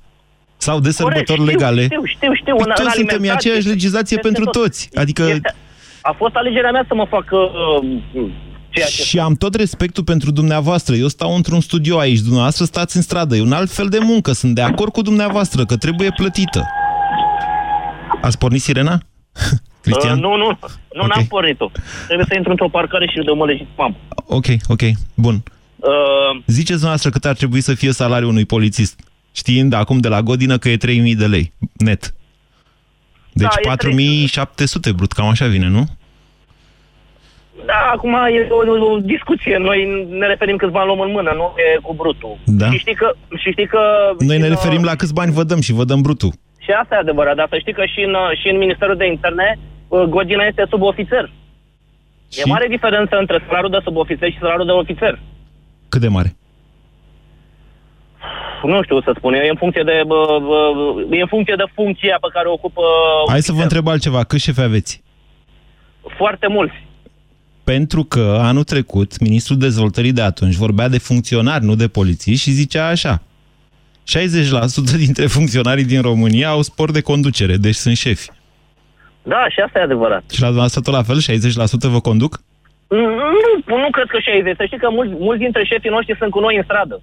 [0.57, 1.83] sau de sărbători Corect, știu, legale.
[1.83, 2.55] Știu, știu, știu.
[2.55, 4.61] Păi în, toți în suntem, e alimentație, aceeași legislație peste pentru tot.
[4.61, 4.89] toți.
[4.95, 5.23] Adică...
[5.23, 5.55] Este,
[6.01, 8.29] a fost alegerea mea să mă fac uh,
[8.69, 9.03] ceea ce...
[9.03, 10.95] Și am tot respectul pentru dumneavoastră.
[10.95, 13.35] Eu stau într-un studio aici, dumneavoastră stați în stradă.
[13.35, 14.31] E un alt fel de muncă.
[14.31, 16.63] Sunt de acord cu dumneavoastră că trebuie plătită.
[18.21, 18.97] Ați pornit sirena?
[19.91, 20.15] Cristian?
[20.17, 20.47] Uh, nu, nu,
[20.93, 21.07] nu Ok.
[21.15, 21.69] n-am pornit-o.
[22.05, 23.95] Trebuie să intru într-o parcare și de mă legitimam.
[24.25, 24.81] Ok, ok,
[25.13, 25.35] bun.
[25.75, 28.99] Uh, Ziceți dumneavoastră cât ar trebui să fie salariul unui polițist,
[29.31, 32.13] știind acum de la Godină că e 3.000 de lei, net.
[33.33, 35.85] Deci Da, e 4.700 brut, cam așa vine, nu?
[37.65, 39.57] da, acum e o, o, discuție.
[39.57, 42.37] Noi ne referim câți bani luăm în mână, nu e cu brutul.
[42.45, 42.69] Da.
[42.71, 43.13] Și știi că...
[43.37, 43.79] Și știi că
[44.19, 46.31] Noi ne și în, referim la câți bani vă dăm și vă dăm brutul.
[46.65, 49.57] Și asta e adevărat, dar să știi că și în, și în Ministerul de Interne
[49.57, 51.31] uh, Godina este subofițer.
[52.31, 52.39] Și?
[52.39, 55.19] E mare diferență între salariul de subofițer și salariul de ofițer.
[55.89, 56.35] Cât de mare?
[58.63, 62.17] Nu știu să spun, e în funcție de, bă, bă, e în funcție de funcția
[62.21, 62.81] pe care o ocupă
[63.27, 64.23] Hai să vă întreb altceva.
[64.23, 65.05] Câți șefi aveți?
[66.17, 66.85] foarte mulți.
[67.63, 72.55] Pentru că anul trecut, ministrul dezvoltării de atunci vorbea de funcționari, nu de polițiști și
[72.55, 73.21] zicea așa.
[73.21, 78.29] 60% dintre funcționarii din România au spor de conducere, deci sunt șefi.
[79.33, 80.23] Da, și asta e adevărat.
[80.35, 81.19] Și la dumneavoastră tot la fel?
[81.89, 82.33] 60% vă conduc?
[82.87, 84.55] Nu, nu cred că 60.
[84.55, 87.01] Să știi că mulți, mulți dintre șefii noștri sunt cu noi în stradă.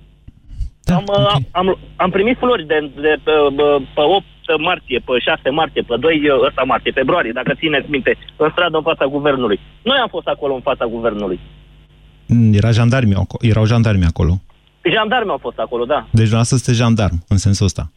[0.89, 1.49] Da, am, okay.
[1.61, 3.35] am, am primit flori de, de pe,
[3.95, 4.25] pe 8
[4.59, 8.83] martie, pe 6 martie, pe 2 ăsta martie, februarie, dacă țineți minte, în stradă în
[8.83, 9.61] fața guvernului.
[9.83, 11.41] Noi am fost acolo în fața guvernului.
[12.53, 14.33] Era jandarmi, erau jandarmi acolo.
[14.95, 16.01] Jandarmi au fost acolo, da.
[16.11, 17.91] Deci dumneavoastră sunteți jandarm, în sensul ăsta.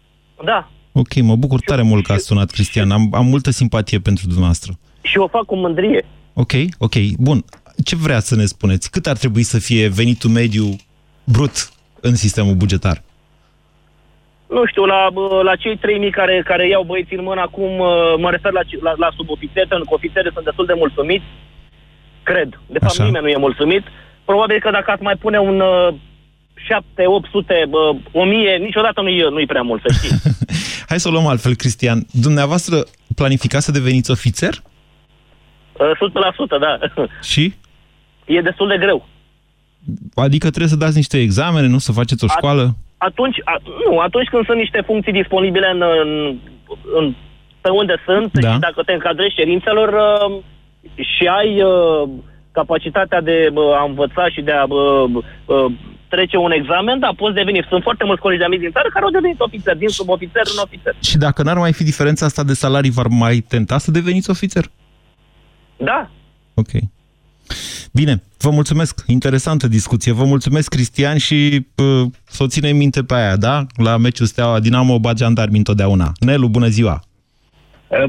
[0.44, 0.70] Da.
[1.02, 2.92] Ok, mă bucur tare mult că ați sunat, Cristian.
[2.92, 4.72] Am, am multă simpatie pentru dumneavoastră.
[5.02, 6.06] Și o fac cu mândrie.
[6.34, 6.96] Ok, ok.
[7.18, 7.44] Bun.
[7.84, 8.92] Ce vreați să ne spuneți?
[8.92, 10.66] Cât ar trebui să fie venitul mediu
[11.24, 11.56] brut
[12.02, 13.02] în sistemul bugetar?
[14.48, 15.10] Nu știu, la,
[15.44, 15.82] la cei 3.000
[16.12, 17.72] care, care iau băieții în mână acum,
[18.24, 21.26] mă refer la, la, la subofițeri, pentru că ofițerii sunt destul de mulțumiți,
[22.24, 22.50] cred.
[22.68, 23.04] De fapt, Așa.
[23.04, 23.84] nimeni nu e mulțumit.
[24.26, 25.64] Probabil că dacă ați mai pune un
[26.54, 27.70] 7, 800,
[28.12, 30.22] 1000, niciodată nu-i, nu-i prea mult, să știți.
[30.88, 32.06] Hai să o luăm altfel, Cristian.
[32.12, 32.76] Dumneavoastră
[33.16, 34.54] planificați să deveniți ofițer?
[34.54, 34.60] 100%,
[36.60, 36.80] da.
[37.32, 37.54] Și?
[38.26, 39.08] E destul de greu.
[40.16, 41.78] Adică trebuie să dați niște examene, nu?
[41.78, 42.76] Să faceți o școală?
[42.98, 46.38] Atunci, a, nu, atunci când sunt niște funcții disponibile în, în,
[46.96, 47.16] în,
[47.62, 48.54] pe unde sunt da.
[48.54, 50.38] și dacă te încadrezi cerințelor uh,
[50.96, 52.10] și ai uh,
[52.52, 55.72] capacitatea de uh, a învăța și de a uh, uh,
[56.10, 57.66] trece un examen, da, poți deveni.
[57.70, 60.96] Sunt foarte mulți colegi de din țară care au devenit ofițer, din subofițer în ofițer.
[61.02, 64.66] Și dacă n-ar mai fi diferența asta de salarii, v-ar mai tenta să deveniți ofițer?
[65.78, 66.10] Da.
[66.54, 66.70] Ok.
[67.94, 69.04] Bine, vă mulțumesc.
[69.08, 70.12] Interesantă discuție.
[70.12, 73.66] Vă mulțumesc, Cristian, și uh, să o ținem minte pe aia, da?
[73.76, 76.12] La meciul Steaua Dinamo bat jandarmi întotdeauna.
[76.20, 77.02] Nelu, bună ziua!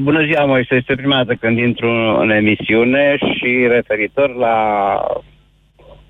[0.01, 0.75] Bună ziua, Moise.
[0.75, 4.55] Este prima dată când intru în emisiune și referitor la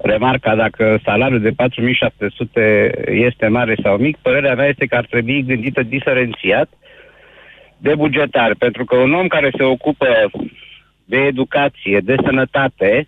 [0.01, 5.43] remarca dacă salariul de 4700 este mare sau mic, părerea mea este că ar trebui
[5.43, 6.69] gândită diferențiat
[7.77, 10.07] de bugetar, pentru că un om care se ocupă
[11.05, 13.05] de educație, de sănătate,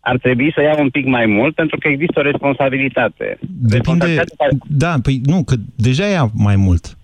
[0.00, 3.38] ar trebui să ia un pic mai mult, pentru că există o responsabilitate.
[3.40, 4.56] Depinde, responsabilitate...
[4.68, 6.96] da, păi nu, că deja ia mai mult.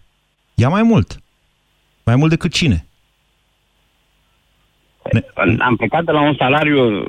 [0.54, 1.22] Ia mai mult.
[2.04, 2.86] Mai mult decât cine?
[5.58, 7.04] Am plecat de la un salariu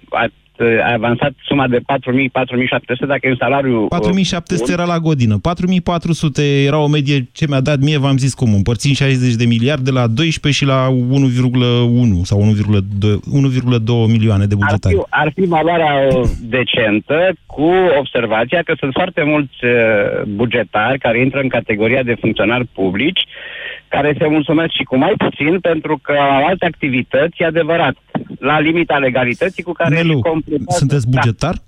[0.59, 3.87] ai avansat suma de 4.000-4.700 dacă e un salariu...
[3.95, 5.35] 4.700 uh, era la godină.
[5.35, 9.91] 4.400 era o medie ce mi-a dat mie, v-am zis cum, împărțim 60 de miliarde
[9.91, 10.95] la 12 și la 1,1
[12.23, 12.51] sau 1,2
[14.07, 14.95] milioane de bugetari.
[14.95, 19.71] Ar fi, ar fi valoarea uh, decentă cu observația că sunt foarte mulți uh,
[20.27, 23.23] bugetari care intră în categoria de funcționari publici
[23.95, 27.95] care se mulțumesc și cu mai puțin pentru că au alte activități, e adevărat,
[28.39, 30.21] la limita legalității cu care Nelu,
[30.67, 31.19] sunteți da.
[31.19, 31.53] bugetar?
[31.53, 31.62] Da.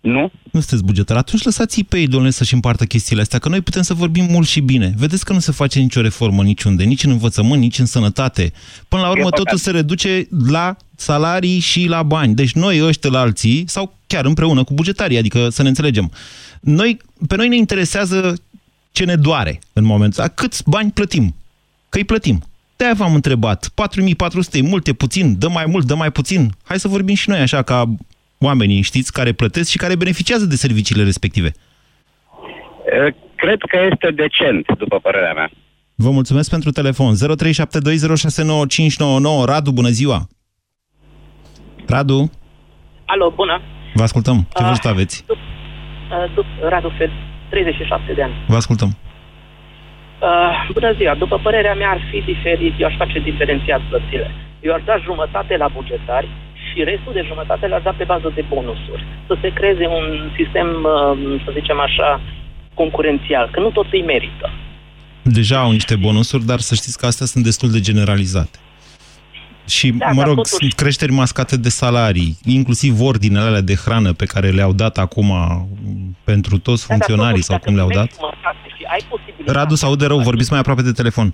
[0.00, 0.30] Nu.
[0.50, 1.16] Nu sunteți bugetar.
[1.16, 4.46] Atunci lăsați-i pe ei, domnule, să-și împartă chestiile astea, că noi putem să vorbim mult
[4.46, 4.92] și bine.
[4.96, 8.52] Vedeți că nu se face nicio reformă niciunde, nici în învățământ, nici în sănătate.
[8.88, 12.34] Până la urmă, totul se reduce la salarii și la bani.
[12.34, 16.10] Deci noi, ăștia la alții, sau chiar împreună cu bugetarii, adică să ne înțelegem.
[16.60, 16.98] Noi,
[17.28, 18.34] pe noi ne interesează
[18.98, 20.34] ce ne doare în momentul ăsta.
[20.34, 21.34] Câți bani plătim?
[21.88, 22.38] Că îi plătim.
[22.76, 23.70] De-aia v-am întrebat.
[23.74, 26.50] 4400 e multe, puțin, dă mai mult, dă mai puțin.
[26.64, 27.84] Hai să vorbim și noi așa ca
[28.38, 31.52] oamenii, știți, care plătesc și care beneficiază de serviciile respective.
[33.34, 35.50] Cred că este decent, după părerea mea.
[35.94, 37.14] Vă mulțumesc pentru telefon.
[37.14, 37.18] 0372069599.
[39.44, 40.28] Radu, bună ziua!
[41.86, 42.30] Radu?
[43.04, 43.60] Alo, bună!
[43.94, 44.46] Vă ascultăm.
[44.56, 45.24] Ce uh, vârstă aveți?
[45.28, 45.36] Uh,
[46.68, 47.10] Radu Fed,
[47.48, 48.34] 37 de ani.
[48.46, 48.90] Vă ascultăm.
[50.22, 51.14] Uh, bună ziua!
[51.14, 54.30] După părerea mea ar fi diferit, eu aș face diferențiat plățile.
[54.60, 56.28] Eu aș da jumătate la bugetari
[56.66, 59.04] și restul de jumătate l-aș da pe bază de bonusuri.
[59.26, 62.20] Să se creeze un sistem, uh, să zicem așa,
[62.74, 64.50] concurențial, că nu toți îi merită.
[65.22, 68.58] Deja au niște bonusuri, dar să știți că astea sunt destul de generalizate.
[69.68, 70.54] Și, da, mă rog, totuși...
[70.54, 75.28] sunt creșteri mascate de salarii, inclusiv ordinele alea de hrană pe care le-au dat acum
[76.24, 78.10] pentru toți da, funcționarii sau cum le-au dat.
[79.46, 81.32] Radu, sau de rău, vorbiți mai aproape de telefon.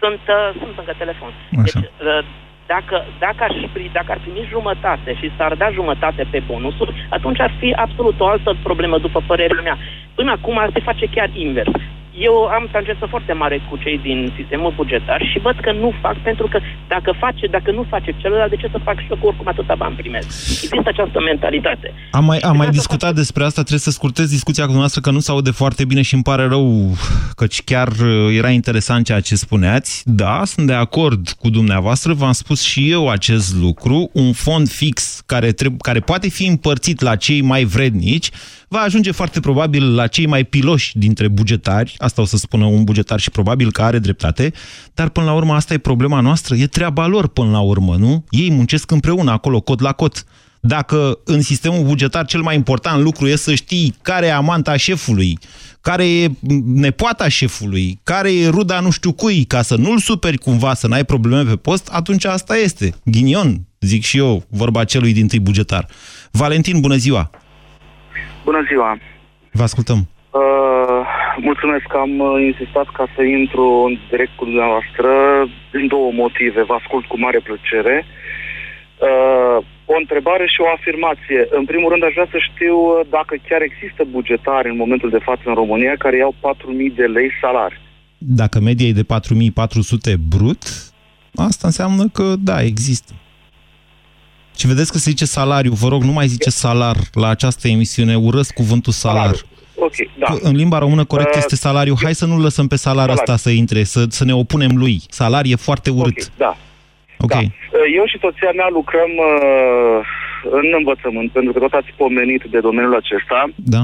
[0.00, 1.32] Sunt, uh, sunt încă telefon.
[1.62, 1.80] Așa.
[1.80, 2.24] Deci, uh,
[2.66, 7.40] dacă, dacă, ar fi, dacă ar primi jumătate și s-ar da jumătate pe bonusuri, atunci
[7.40, 9.78] ar fi absolut o altă problemă, după părerea mea.
[10.14, 11.74] Până acum ar se face chiar invers
[12.18, 16.16] eu am tangență foarte mare cu cei din sistemul bugetar și văd că nu fac
[16.22, 19.26] pentru că dacă face, dacă nu face celălalt, de ce să fac și eu, că
[19.26, 20.26] oricum atâta bani primesc.
[20.26, 21.92] Există această mentalitate.
[22.10, 25.20] Am mai, am mai discutat despre asta, trebuie să scurtez discuția cu dumneavoastră că nu
[25.20, 26.96] se aude foarte bine și îmi pare rău
[27.34, 30.02] căci chiar uh, era interesant ceea ce spuneați.
[30.04, 35.22] Da, sunt de acord cu dumneavoastră, v-am spus și eu acest lucru, un fond fix
[35.26, 38.30] care, treb- care poate fi împărțit la cei mai vrednici,
[38.68, 42.84] va ajunge foarte probabil la cei mai piloși dintre bugetari, asta o să spună un
[42.84, 44.52] bugetar și probabil că are dreptate,
[44.94, 48.24] dar până la urmă asta e problema noastră, e treaba lor până la urmă, nu?
[48.30, 50.24] Ei muncesc împreună acolo, cot la cot.
[50.60, 55.38] Dacă în sistemul bugetar cel mai important lucru e să știi care e amanta șefului,
[55.80, 56.30] care e
[56.64, 61.04] nepoata șefului, care e ruda nu știu cui, ca să nu-l superi cumva, să n-ai
[61.04, 62.94] probleme pe post, atunci asta este.
[63.04, 65.86] Ghinion, zic și eu, vorba celui din tâi bugetar.
[66.30, 67.30] Valentin, bună ziua!
[68.44, 68.98] Bună ziua!
[69.52, 70.08] Vă ascultăm.
[70.30, 70.85] Uh,
[71.40, 75.10] mulțumesc că am uh, insistat ca să intru în direct cu dumneavoastră
[75.74, 76.62] din două motive.
[76.62, 77.96] Vă ascult cu mare plăcere.
[78.06, 79.58] Uh,
[79.92, 81.40] o întrebare și o afirmație.
[81.58, 85.24] În primul rând, aș vrea să știu uh, dacă chiar există bugetari în momentul de
[85.28, 87.80] față în România care iau 4.000 de lei salari.
[88.18, 90.62] Dacă media e de 4400 brut,
[91.34, 93.12] asta înseamnă că da, există.
[94.58, 95.72] Și vedeți că se zice salariu.
[95.72, 98.16] Vă rog, nu mai zice salar la această emisiune.
[98.16, 99.34] Urăsc cuvântul salar.
[99.78, 100.26] Ok, da.
[100.40, 101.94] În limba română corect Uh, este salariu.
[102.02, 103.22] Hai să nu lăsăm pe salar Salariu.
[103.22, 105.00] ăsta să intre, să, să ne opunem lui.
[105.08, 106.18] Salar e foarte urât.
[106.20, 106.56] Ok, da.
[107.18, 107.32] Ok.
[107.32, 107.48] Uh,
[107.96, 110.06] Eu și soția mea lucrăm uh,
[110.60, 113.48] în învățământ, pentru că tot ați pomenit de domeniul acesta.
[113.54, 113.82] Da.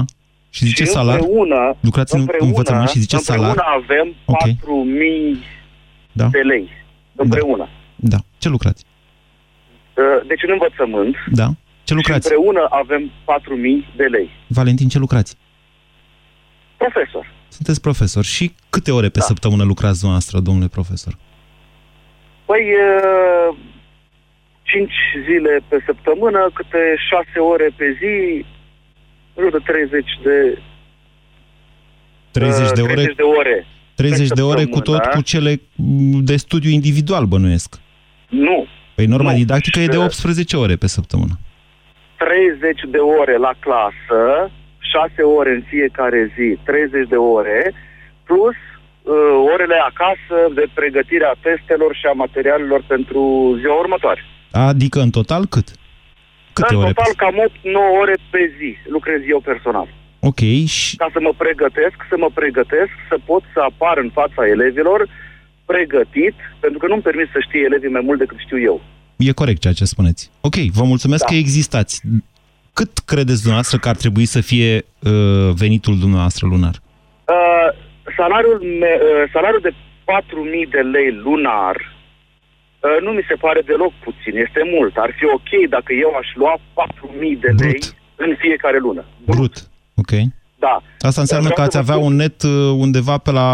[0.49, 1.19] Și zice și salar?
[1.19, 3.65] Împreună, Lucrați în împreună, învățământ și zice împreună salar?
[3.81, 4.43] avem Ok.
[4.47, 5.37] 4.000
[6.11, 6.27] Da.
[6.31, 6.69] de lei.
[7.15, 7.69] Împreună.
[7.95, 8.17] Da.
[8.37, 8.83] Ce lucrați?
[9.93, 11.15] Uh, Deci în învățământ.
[11.31, 11.47] Da.
[11.83, 12.27] Ce lucrați?
[12.27, 14.29] Și împreună avem 4.000 de lei.
[14.47, 15.35] Valentin, ce lucrați?
[16.85, 17.25] Profesor.
[17.47, 18.23] Sunteți profesor.
[18.23, 19.25] Și câte ore pe Da.
[19.25, 21.13] săptămână lucrați dumneavoastră, domnule profesor?
[22.45, 23.55] Păi, uh,
[24.63, 24.91] 5
[25.27, 28.45] zile pe săptămână, câte 6 ore pe zi,
[29.33, 30.61] în jur de 30 de
[32.31, 32.93] 30 de uh, ore?
[32.93, 33.65] 30 de ore.
[33.95, 35.15] 30 pe de ore cu tot săptămână.
[35.15, 37.79] cu cele mm, de studiu individual, bănuiesc.
[38.29, 38.65] Nu.
[38.95, 39.37] Păi norma Nu.
[39.37, 41.39] didactică e de Și- 18 ore pe săptămână.
[42.17, 44.51] 30 de ore la clasă,
[44.93, 47.59] 6 ore în fiecare zi, 30 de ore,
[48.29, 49.13] plus uh,
[49.53, 53.21] orele acasă de pregătire a testelor și a materialelor pentru
[53.61, 54.21] ziua următoare.
[54.51, 55.67] Adică în total cât?
[56.53, 56.93] Câte în ore?
[56.93, 59.87] total cam 8-9 ore pe zi lucrez eu personal.
[60.29, 60.41] Ok,
[60.75, 64.99] și Ca să mă pregătesc, să mă pregătesc, să pot să apar în fața elevilor
[65.65, 68.81] pregătit, pentru că nu-mi permit să știe elevii mai mult decât știu eu.
[69.17, 70.31] e corect ceea ce spuneți.
[70.41, 71.29] Ok, vă mulțumesc Da.
[71.29, 72.01] că existați.
[72.73, 76.75] Cât credeți dumneavoastră că ar trebui să fie uh, venitul dumneavoastră lunar?
[77.27, 77.69] Uh,
[78.17, 83.93] salariul, me, uh, salariul de 4.000 de lei lunar uh, nu mi se pare deloc
[84.03, 84.93] puțin, este mult.
[84.97, 87.79] Ar fi ok dacă eu aș lua 4.000 de lei
[88.15, 89.03] în fiecare lună.
[89.25, 89.55] Brut.
[89.95, 90.11] Ok.
[90.59, 90.81] Da.
[90.99, 92.51] Asta înseamnă Vreau că ați să vă avea spun- un net uh,
[92.85, 93.47] undeva pe la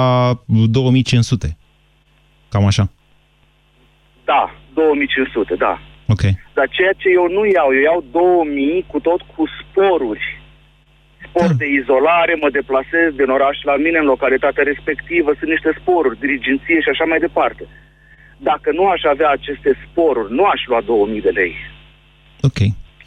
[0.46, 1.58] 2500.
[2.50, 2.90] Cam așa.
[4.26, 5.80] Da, 2500, da.
[6.14, 6.24] Ok.
[6.58, 10.26] Dar ceea ce eu nu iau, eu iau 2000 cu tot cu sporuri.
[11.26, 16.20] Spor de izolare, mă deplasez din oraș la mine în localitatea respectivă, sunt niște sporuri,
[16.24, 17.64] dirigenție și așa mai departe.
[18.50, 21.54] Dacă nu aș avea aceste sporuri, nu aș lua 2000 de lei.
[22.48, 22.60] Ok.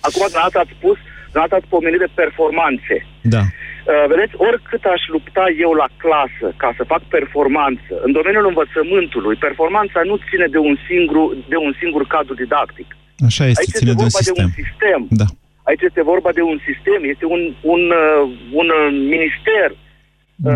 [0.07, 2.97] Acum, dumneavoastră ați spus, dumneavoastră ați pomenit de performanțe.
[3.35, 3.43] Da.
[3.85, 9.37] Uh, vedeți, oricât aș lupta eu la clasă ca să fac performanță, în domeniul învățământului,
[9.47, 12.88] performanța nu ține de un singur, de un singur cadru didactic.
[13.29, 14.35] Așa este, Aici ține este de un vorba sistem.
[14.38, 15.01] de un sistem.
[15.23, 15.29] Da.
[15.68, 17.42] Aici este vorba de un sistem, este un,
[17.75, 18.23] un, uh,
[18.61, 19.68] un uh, minister.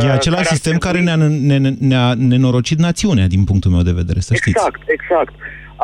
[0.04, 1.08] E uh, același care ar sistem care trebui-
[1.50, 4.56] ne-a, ne, ne-a nenorocit națiunea, din punctul meu de vedere, să știți.
[4.56, 5.34] Exact, exact.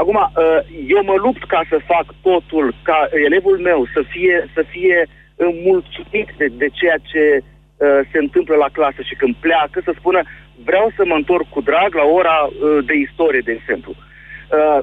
[0.00, 0.61] Acum, uh,
[0.94, 5.21] eu mă lupt ca să fac totul, ca elevul meu să fie, să fie uh,
[5.68, 10.21] mulțumit de, de ceea ce uh, se întâmplă la clasă și când pleacă să spună
[10.68, 13.92] vreau să mă întorc cu drag la ora uh, de istorie, de exemplu.
[13.97, 14.79] Uh,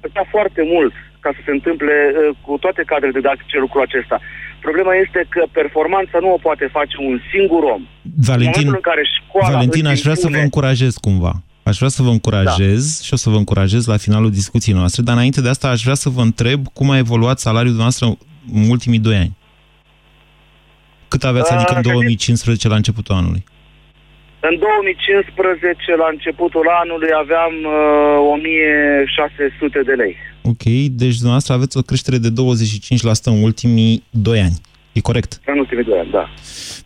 [0.00, 4.16] Plăcea foarte mult ca să se întâmple uh, cu toate cadrele didactice lucrul acesta.
[4.66, 7.82] Problema este că performanța nu o poate face un singur om.
[7.82, 11.32] în Valentin, momentul în care școala Valentin, îți aș vrea să vă impune- încurajez cumva.
[11.62, 13.04] Aș vrea să vă încurajez da.
[13.06, 15.94] și o să vă încurajez la finalul discuției noastre, dar înainte de asta aș vrea
[15.94, 18.06] să vă întreb cum a evoluat salariul noastră
[18.52, 19.36] în ultimii doi ani.
[21.08, 23.44] Cât aveați, Uh, adică în să 2015 la începutul anului?
[24.40, 30.16] În 2015, la începutul anului, aveam uh, 1600 de lei.
[30.42, 30.64] Ok,
[31.02, 32.34] deci dumneavoastră aveți o creștere de 25%
[33.24, 34.60] în ultimii doi ani.
[34.92, 35.40] E corect?
[35.46, 36.28] În ultimii doi ani, da.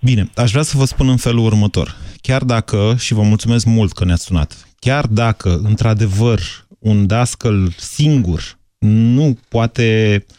[0.01, 1.89] Bine, aș vrea să vă spun în felul următor.
[2.21, 6.41] Chiar dacă, și vă mulțumesc mult că ne-ați sunat, chiar dacă, într-adevăr,
[6.79, 8.41] un dascăl singur
[8.79, 10.35] nu poate, uh,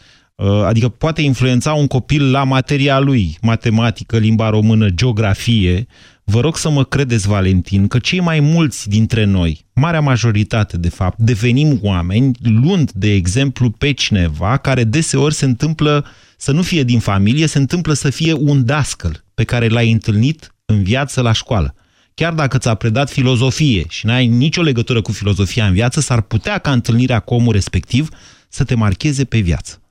[0.64, 5.86] adică poate influența un copil la materia lui, matematică, limba română, geografie,
[6.24, 10.88] vă rog să mă credeți, Valentin, că cei mai mulți dintre noi, marea majoritate, de
[10.88, 16.06] fapt, devenim oameni luând, de exemplu, pe cineva care deseori se întâmplă
[16.36, 20.54] să nu fie din familie, se întâmplă să fie un dascăl pe care l-ai întâlnit
[20.64, 21.74] în viață la școală.
[22.14, 26.58] Chiar dacă ți-a predat filozofie și n-ai nicio legătură cu filozofia în viață, s-ar putea
[26.58, 28.08] ca întâlnirea cu omul respectiv
[28.48, 29.81] să te marcheze pe viață.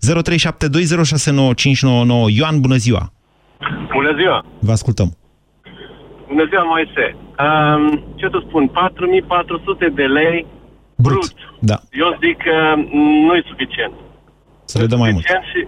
[0.00, 0.08] 0372069599
[2.38, 3.12] Ioan, bună ziua!
[3.92, 4.44] Bună ziua!
[4.58, 5.16] Vă ascultăm!
[6.28, 7.16] Bună ziua, Moise!
[7.44, 10.46] Um, ce să spun, 4400 de lei
[10.96, 11.34] brut.
[11.60, 11.78] Da.
[11.90, 12.74] Eu zic că
[13.26, 13.94] nu e suficient.
[14.64, 15.24] Să le dăm mai mult.
[15.24, 15.60] Suficient și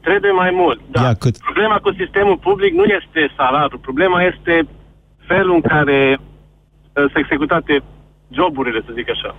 [0.00, 0.80] trebuie mai mult.
[0.90, 1.02] Da.
[1.02, 1.38] Ia cât?
[1.38, 3.78] Problema cu sistemul public nu este salariul.
[3.88, 4.54] Problema este
[5.26, 6.20] felul în care uh,
[6.94, 7.82] sunt executate
[8.38, 9.30] joburile, să zic așa.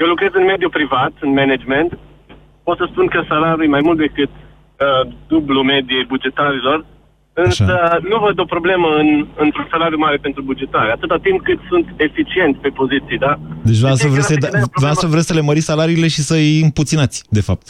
[0.00, 1.98] Eu lucrez în mediul privat, în management.
[2.66, 5.02] Pot să spun că salariul e mai mult decât uh,
[5.32, 6.78] dublu mediei bugetarilor,
[7.44, 7.98] însă Așa.
[8.10, 9.08] nu văd o problemă în,
[9.44, 13.32] într-un salariu mare pentru bugetari, atâta timp cât sunt eficienți pe poziții, da?
[13.68, 15.40] Deci vreau să, Deci, vreți să, cred că e o vreau să vreți să le
[15.40, 17.66] măriți salariile și să-i împuținați, de fapt.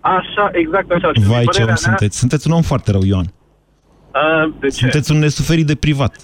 [0.00, 1.08] Așa, exact așa.
[1.12, 2.18] Și Vai ce părerea om mea, sunteți.
[2.18, 3.26] Sunteți un om foarte rău, Ioan.
[3.26, 4.78] Uh, de ce?
[4.84, 6.14] Sunteți un nesuferit de privat.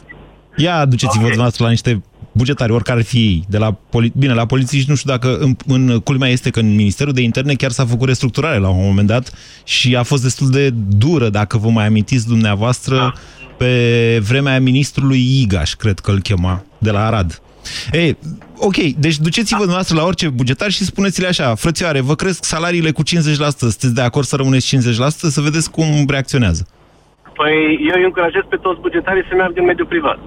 [0.57, 1.35] Ia aduceți-vă okay.
[1.35, 2.03] dumneavoastră la niște
[2.39, 5.57] bugetari, oricare ar fi ei, de la poli- bine, la polițiști nu știu dacă în,
[5.67, 9.07] în culmea este că în Ministerul de Interne chiar s-a făcut restructurare la un moment
[9.07, 9.33] dat
[9.65, 13.15] și a fost destul de dură, dacă vă mai amintiți dumneavoastră,
[13.57, 17.41] pe vremea ministrului Igaș, cred că îl chema, de la Arad.
[17.93, 18.17] Ei,
[18.59, 23.03] ok, deci duceți-vă dumneavoastră la orice bugetar și spuneți-le așa, frățioare, vă cresc salariile cu
[23.03, 23.05] 50%,
[23.57, 24.79] sunteți de acord să rămâneți 50%,
[25.37, 26.67] să vedeți cum reacționează.
[27.35, 27.55] Păi
[27.89, 30.19] eu îi încurajez pe toți bugetarii să meargă în mediul privat.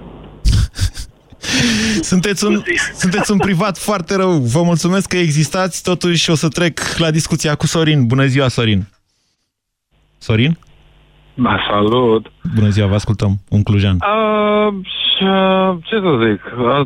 [2.00, 2.62] Sunteți un,
[2.94, 4.30] sunteți un privat foarte rău.
[4.30, 8.06] Vă mulțumesc că existați, totuși o să trec la discuția cu Sorin.
[8.06, 8.88] Bună ziua, Sorin!
[10.18, 10.58] Sorin?
[11.34, 12.32] Da, salut!
[12.54, 13.32] Bună ziua, vă ascultăm.
[13.48, 13.96] Un clujan.
[13.96, 16.40] Uh, și, uh, ce să zic,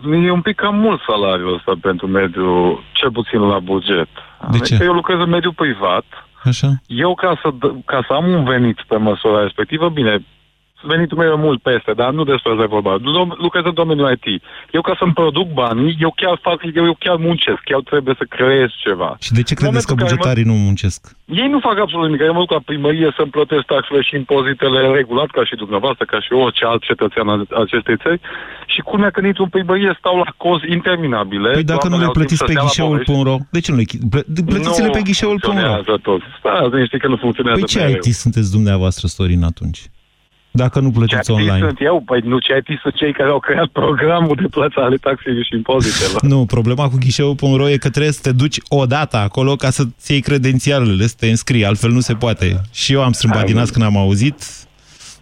[0.04, 4.09] uh, e un pic cam mult salariul ăsta pentru mediul, cel puțin la buget.
[4.50, 4.74] De ce?
[4.74, 6.04] Adică eu lucrez în mediul privat.
[6.44, 6.68] Așa.
[6.86, 10.24] Eu, ca să, d- ca să am un venit pe măsura respectivă, bine,
[10.83, 12.93] venitul meu e mult peste, dar nu despre asta e vorba.
[13.03, 14.43] Lu- Lucrez în domeniul IT.
[14.77, 18.24] Eu, ca să-mi produc banii, eu chiar fac, eu, eu chiar muncesc, chiar trebuie să
[18.37, 19.11] creez ceva.
[19.27, 21.01] Și de ce În credeți că momentul în care mă- bugetarii nu muncesc?
[21.41, 22.20] ei nu fac absolut nimic.
[22.31, 26.18] Eu mă duc la primărie să-mi plătesc taxele și impozitele regulat, ca și dumneavoastră, ca
[26.24, 28.20] și orice alt cetățean al acestei țări.
[28.72, 31.51] Și culmea când intru în primărie stau la cozi interminabile.
[31.59, 33.53] Păi dacă nu Doamnele le au timp plătiți să pe stea la ghișeul.ro, povești.
[33.57, 35.51] de ce nu le chi- plă- plătiți-le pe ghișeul.ro?
[35.51, 36.20] funcționează tot.
[36.47, 37.95] Da, să știi că nu funcționează Păi ce mereu.
[38.05, 39.81] IT sunteți dumneavoastră, Sorin, atunci?
[40.57, 41.66] Dacă nu plătiți Ce IT online.
[41.66, 42.02] sunt eu?
[42.07, 45.54] Păi nu, ce IT sunt cei care au creat programul de plăță ale taxei și
[45.54, 46.22] impozitelor.
[46.32, 50.12] Nu, problema cu ghișeul.ro e că trebuie să te duci o dată acolo ca să-ți
[50.12, 52.61] iei credențialele, să te înscrii, altfel nu se poate.
[52.72, 54.65] Și eu am strâmbat din nas când am auzit,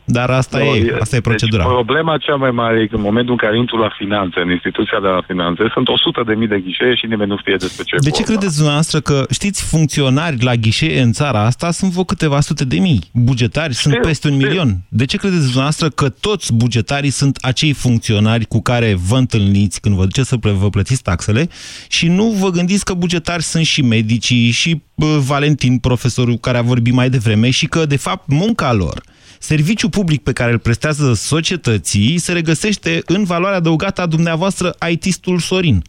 [0.04, 1.62] dar asta Nu, e, asta e procedura.
[1.62, 4.50] Deci, problema cea mai mare e că în momentul în care intru la finanțe, în
[4.50, 7.84] instituția de la finanțe, sunt 100 de mii de ghișee și nimeni nu știe despre
[7.84, 8.30] ce e De ce vorba.
[8.30, 12.78] credeți dumneavoastră că, știți, funcționari la ghișee în țara asta sunt vreo câteva sute de
[12.78, 14.76] mii, bugetari sunt peste un milion.
[14.88, 19.94] De ce credeți dumneavoastră că toți bugetarii sunt acei funcționari cu care vă întâlniți când
[19.94, 21.48] vă duceți să plă- vă plătiți taxele
[21.88, 26.62] și nu vă gândiți că bugetari sunt și medicii și bă, Valentin, profesorul care a
[26.62, 29.02] vorbit mai devreme și că, de fapt, munca lor
[29.44, 35.38] Serviciul public pe care îl prestează societății se regăsește în valoarea adăugată a dumneavoastră IT-stul
[35.38, 35.82] Sorin.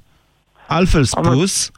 [0.67, 1.71] Altfel spus,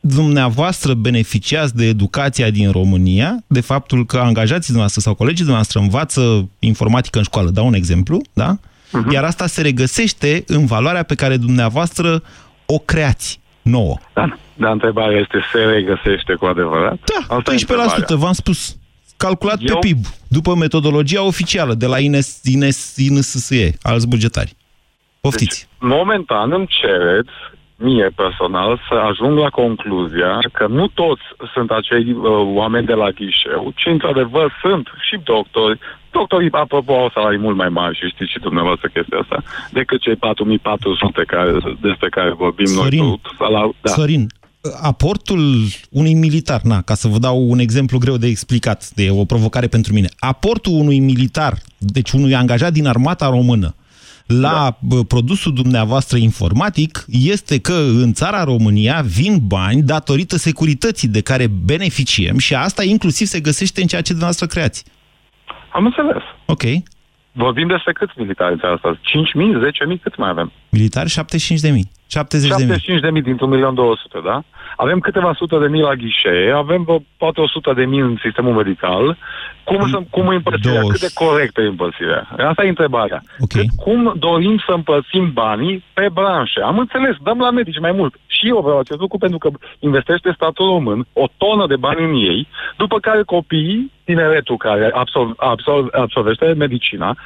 [0.00, 6.48] dumneavoastră beneficiați de educația din România, de faptul că angajații dumneavoastră sau colegii dumneavoastră învață
[6.58, 8.56] informatică în școală, dau un exemplu, da?
[9.10, 12.22] Iar asta se regăsește în valoarea pe care dumneavoastră
[12.66, 13.98] o creați nouă.
[14.14, 16.98] Da, dar întrebarea este, se regăsește cu adevărat?
[17.04, 18.16] Da, Asta e 12%, întrebarea.
[18.16, 18.76] v-am spus.
[19.26, 24.56] Calculat Eu- pe PIB, după metodologia oficială de la INS, INS, INSSE, alți bugetari.
[25.20, 25.68] Poftiți.
[25.78, 27.36] Momentan îmi cereți
[27.76, 31.22] mie personal să ajung la concluzia că nu toți
[31.54, 32.24] sunt acei uh,
[32.60, 35.78] oameni de la ghișeu, ci într-adevăr sunt și doctori.
[36.10, 40.16] Doctorii, apropo, au salarii mult mai mari și știți și dumneavoastră chestia asta, decât cei
[40.16, 43.20] 4400 care, despre care vorbim Sorin, noi.
[43.22, 43.90] Tot, salar, da.
[43.90, 44.26] Sorin,
[44.82, 45.40] aportul
[45.90, 49.66] unui militar, na, ca să vă dau un exemplu greu de explicat, de o provocare
[49.66, 53.74] pentru mine, aportul unui militar, deci unui angajat din armata română,
[54.26, 54.96] la da.
[55.08, 62.38] produsul dumneavoastră informatic este că în țara România vin bani datorită securității de care beneficiem
[62.38, 64.84] și asta inclusiv se găsește în ceea ce dumneavoastră creați.
[65.72, 66.22] Am înțeles.
[66.46, 66.62] Ok.
[67.32, 68.94] Vorbim despre câți militari în țara asta?
[68.94, 70.52] 5.000, 10.000, cât mai avem?
[70.68, 71.90] Militari 75 de mii.
[72.12, 72.66] 70 de mii.
[72.66, 74.42] 75 de mii dintr-un milion 200, da?
[74.76, 78.54] Avem câteva sute de mii la ghișee, avem vreo poate 100 de mii în sistemul
[78.54, 79.16] medical.
[79.64, 80.80] Cum, să, cum e împărțirea?
[80.80, 82.28] Două- Cât de corectă e împărțirea?
[82.48, 83.22] Asta e întrebarea.
[83.38, 83.66] Okay.
[83.76, 86.60] Cum dorim să împărțim banii pe branșe?
[86.60, 88.14] Am înțeles, dăm la medici mai mult.
[88.26, 89.48] Și eu vreau acest lucru pentru că
[89.78, 95.32] investește statul român o tonă de bani în ei, după care copiii, tineretul care absolv,
[95.36, 97.16] absolv, absolvește medicina,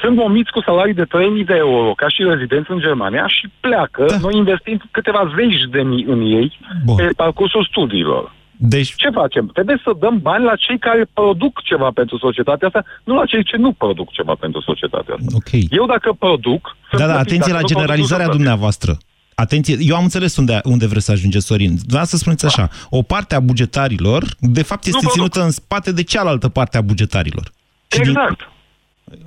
[0.00, 4.04] sunt momiți cu salarii de 3.000 de euro ca și rezidenți în Germania și pleacă,
[4.08, 4.16] da.
[4.20, 6.96] noi investim câteva zeci de mii în ei Bun.
[6.96, 8.34] pe parcursul studiilor.
[8.58, 8.94] Deci...
[8.96, 9.46] Ce facem?
[9.52, 13.44] Trebuie să dăm bani la cei care produc ceva pentru societatea asta, nu la cei
[13.44, 15.30] ce nu produc ceva pentru societatea asta.
[15.34, 15.50] Ok.
[15.70, 16.76] Eu dacă produc...
[16.88, 17.26] sunt Da, da, plătit.
[17.32, 18.96] atenție Dacă la nu produc, generalizarea nu sunt dumneavoastră.
[19.34, 21.74] Atenție, eu am înțeles unde, unde vreți să ajungeți, Sorin.
[21.88, 25.14] Vreau să spuneți așa, o parte a bugetarilor, de fapt, este Nu produc.
[25.32, 27.44] ținută în spate de cealaltă parte a bugetarilor.
[27.92, 28.40] Și din- Exact.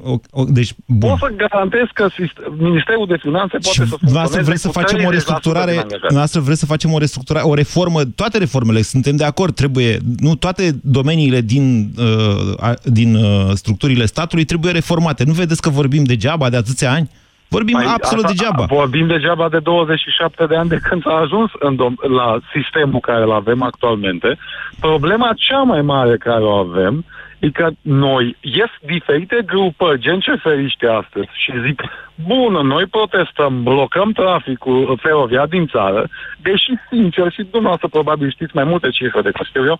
[0.04, 1.10] O, o, deci, bun.
[1.10, 4.74] Pot să garantez că sist- Ministerul de Finanțe poate să Dumneavoastră funcționeze vreți să cu
[4.80, 6.00] facem o 30% restructurare, din angajați.
[6.00, 10.36] dumneavoastră vreți să facem o restructurare, o reformă, toate reformele, suntem de acord, trebuie, nu
[10.36, 15.24] toate domeniile din, uh, a- din uh, structurile statului trebuie reformate.
[15.24, 17.10] Nu vedeți că vorbim degeaba de atâția ani?
[17.48, 18.66] Vorbim Păi, absolut asta- degeaba.
[18.66, 23.24] Vorbim degeaba de 27 de ani de când s-a ajuns în dom- la sistemul care
[23.24, 24.38] îl avem actualmente.
[24.80, 27.06] Problema cea mai mare care o avem
[27.40, 31.82] e că noi ies diferite grupări, gen ce feriște astăzi și zic,
[32.28, 36.10] bună, noi protestăm, blocăm traficul feroviar din țară,
[36.42, 39.80] deși, sincer, și dumneavoastră probabil știți mai multe cifre decât știu eu,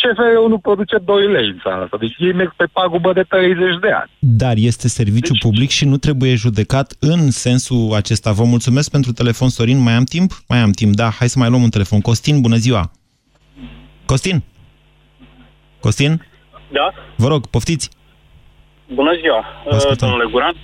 [0.00, 3.58] CFR-ul nu produce 2 lei în țara asta, deci ei merg pe pagubă de 30
[3.80, 4.10] de ani.
[4.18, 8.32] Dar este serviciu Deci- public și nu trebuie judecat în sensul acesta.
[8.32, 9.78] Vă mulțumesc pentru telefon, Sorin.
[9.82, 10.30] Mai am timp?
[10.48, 11.08] Mai am timp, da.
[11.18, 12.00] Hai să mai luăm un telefon.
[12.00, 12.90] Costin, bună ziua!
[14.04, 14.42] Costin?
[15.80, 16.22] Costin?
[16.72, 17.90] Da, Vă rog, poftiți.
[18.94, 20.08] bună ziua, Vă ascultăm.
[20.08, 20.54] domnule Guran.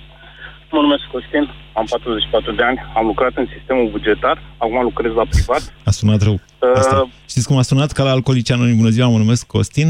[0.71, 1.43] Mă numesc Costin,
[1.79, 5.73] am 44 de ani, am lucrat în sistemul bugetar, acum lucrez la privat.
[5.85, 6.37] A sunat rău.
[6.75, 6.99] Asta.
[7.01, 7.91] Uh, Știți cum a sunat?
[7.91, 8.77] Ca la alcoolici anonim.
[8.77, 9.89] Bună ziua, mă numesc Costin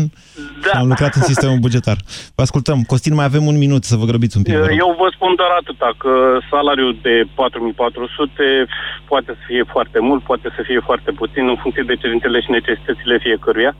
[0.64, 0.70] Da.
[0.70, 1.98] și am lucrat în sistemul bugetar.
[2.36, 2.78] Vă ascultăm.
[2.92, 4.54] Costin, mai avem un minut să vă grăbiți un pic.
[4.54, 4.78] vă rog.
[4.86, 6.12] Eu vă spun doar atâta, că
[6.52, 8.66] salariul de 4400
[9.08, 12.52] poate să fie foarte mult, poate să fie foarte puțin, în funcție de cerințele și
[12.52, 13.76] necesitățile fiecăruia.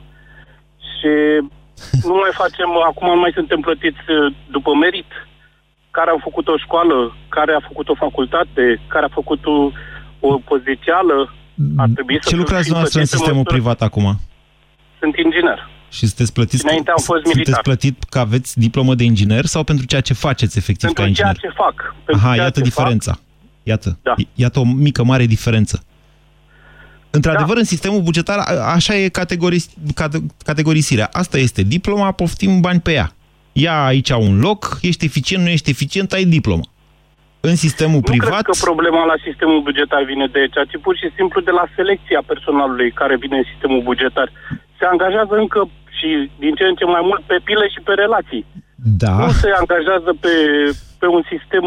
[0.94, 1.12] Și
[2.10, 5.10] nu mai facem, acum nu mai suntem plătiți uh, după merit.
[5.96, 6.96] Care au făcut o școală,
[7.36, 9.56] care a făcut o facultate, care a făcut o,
[10.28, 11.16] o pozițială,
[11.82, 14.06] ar trebui să Ce lucrați fim dumneavoastră în plătiți pe sistemul măsură- privat acum?
[15.00, 15.58] Sunt inginer.
[15.96, 17.44] Și sunteți plătiți, Înainte am fost militar.
[17.44, 21.10] sunteți plătit că aveți diplomă de inginer sau pentru ceea ce faceți efectiv Pentru ca
[21.18, 21.52] ceea inginer?
[21.52, 21.76] ce fac.
[22.04, 23.12] Pentru Aha, ceea iată ce diferența.
[23.62, 23.98] Iată.
[24.02, 24.14] Da.
[24.34, 25.82] Iată o mică, mare diferență.
[27.10, 31.08] Într-adevăr, în sistemul bugetar, a- așa e categoris, cate- categorisirea.
[31.12, 33.08] Asta este diploma, poftim bani pe ea.
[33.52, 36.62] Ia aici un loc, ești eficient, nu ești eficient, ai diplomă.
[37.40, 40.94] În sistemul Nu privat, cred că problema la sistemul bugetar vine de aici, ci pur
[41.00, 44.28] și simplu de la selecția personalului care vine în sistemul bugetar.
[44.78, 45.60] Se angajează încă
[45.98, 46.08] și
[46.42, 48.44] din ce în ce mai mult pe pile și pe relații.
[49.02, 50.32] da, Nu se angajează pe,
[51.00, 51.64] pe un sistem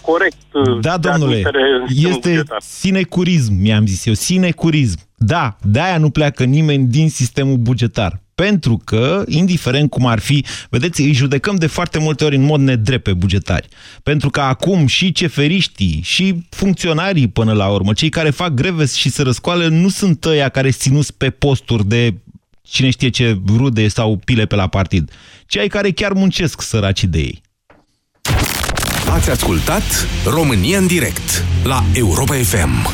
[0.00, 0.36] corect.
[0.80, 2.58] Da, de domnule, admitere în sistemul este bugetar.
[2.60, 4.98] sinecurism, mi-am zis eu, sinecurism.
[5.16, 8.20] Da, de-aia nu pleacă nimeni din sistemul bugetar.
[8.34, 12.60] Pentru că, indiferent cum ar fi, vedeți, îi judecăm de foarte multe ori în mod
[12.60, 13.68] nedrept pe bugetari.
[14.02, 19.10] Pentru că acum și ceferiștii, și funcționarii până la urmă, cei care fac greve și
[19.10, 22.14] se răscoală, nu sunt ăia care sunt ținuți pe posturi de
[22.62, 25.10] cine știe ce rude sau pile pe la partid,
[25.46, 27.42] ci ai care chiar muncesc săracii de ei.
[29.12, 29.82] Ați ascultat
[30.24, 32.88] România în direct la Europa FM.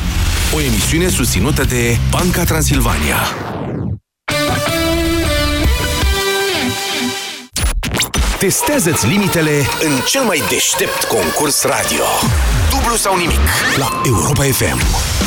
[0.54, 3.16] O emisiune susținută de Banca Transilvania.
[8.38, 12.04] Testează-ți limitele în cel mai deștept concurs radio.
[12.70, 13.40] Dublu sau nimic
[13.76, 14.80] la Europa FM.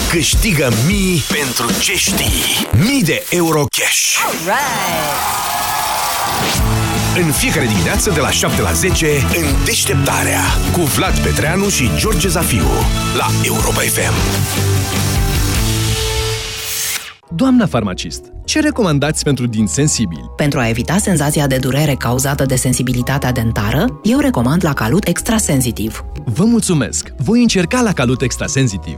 [0.10, 2.68] Câștigă mii pentru ce știi.
[2.72, 4.18] Mii de euro cash.
[7.26, 10.42] În fiecare dimineață de la 7 la 10 în deșteptarea
[10.72, 12.68] cu Vlad Petreanu și George Zafiu
[13.18, 14.14] la Europa FM.
[17.36, 20.32] Doamna farmacist, ce recomandați pentru din sensibili?
[20.36, 26.04] Pentru a evita senzația de durere cauzată de sensibilitatea dentară, eu recomand la Calut Extrasensitiv.
[26.26, 27.14] Vă mulțumesc!
[27.18, 28.98] Voi încerca la Calut Extrasensitiv.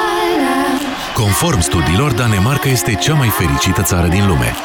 [1.21, 4.55] Conform studiilor, Danemarca este cea mai fericită țară din lume.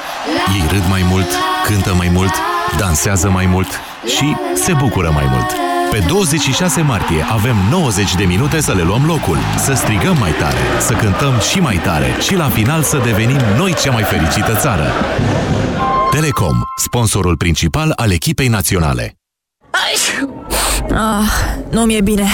[0.55, 1.27] Ei râd mai mult,
[1.65, 2.33] cântă mai mult,
[2.79, 3.67] dansează mai mult
[4.07, 5.47] și se bucură mai mult.
[5.91, 10.59] Pe 26 martie avem 90 de minute să le luăm locul, să strigăm mai tare,
[10.81, 14.87] să cântăm și mai tare și la final să devenim noi cea mai fericită țară.
[16.11, 19.17] Telecom, sponsorul principal al echipei naționale.
[20.91, 21.31] Ah,
[21.71, 22.27] nu mi-e bine.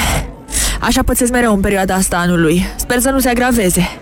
[0.80, 2.66] Așa pățesc mereu în perioada asta anului.
[2.76, 4.01] Sper să nu se agraveze.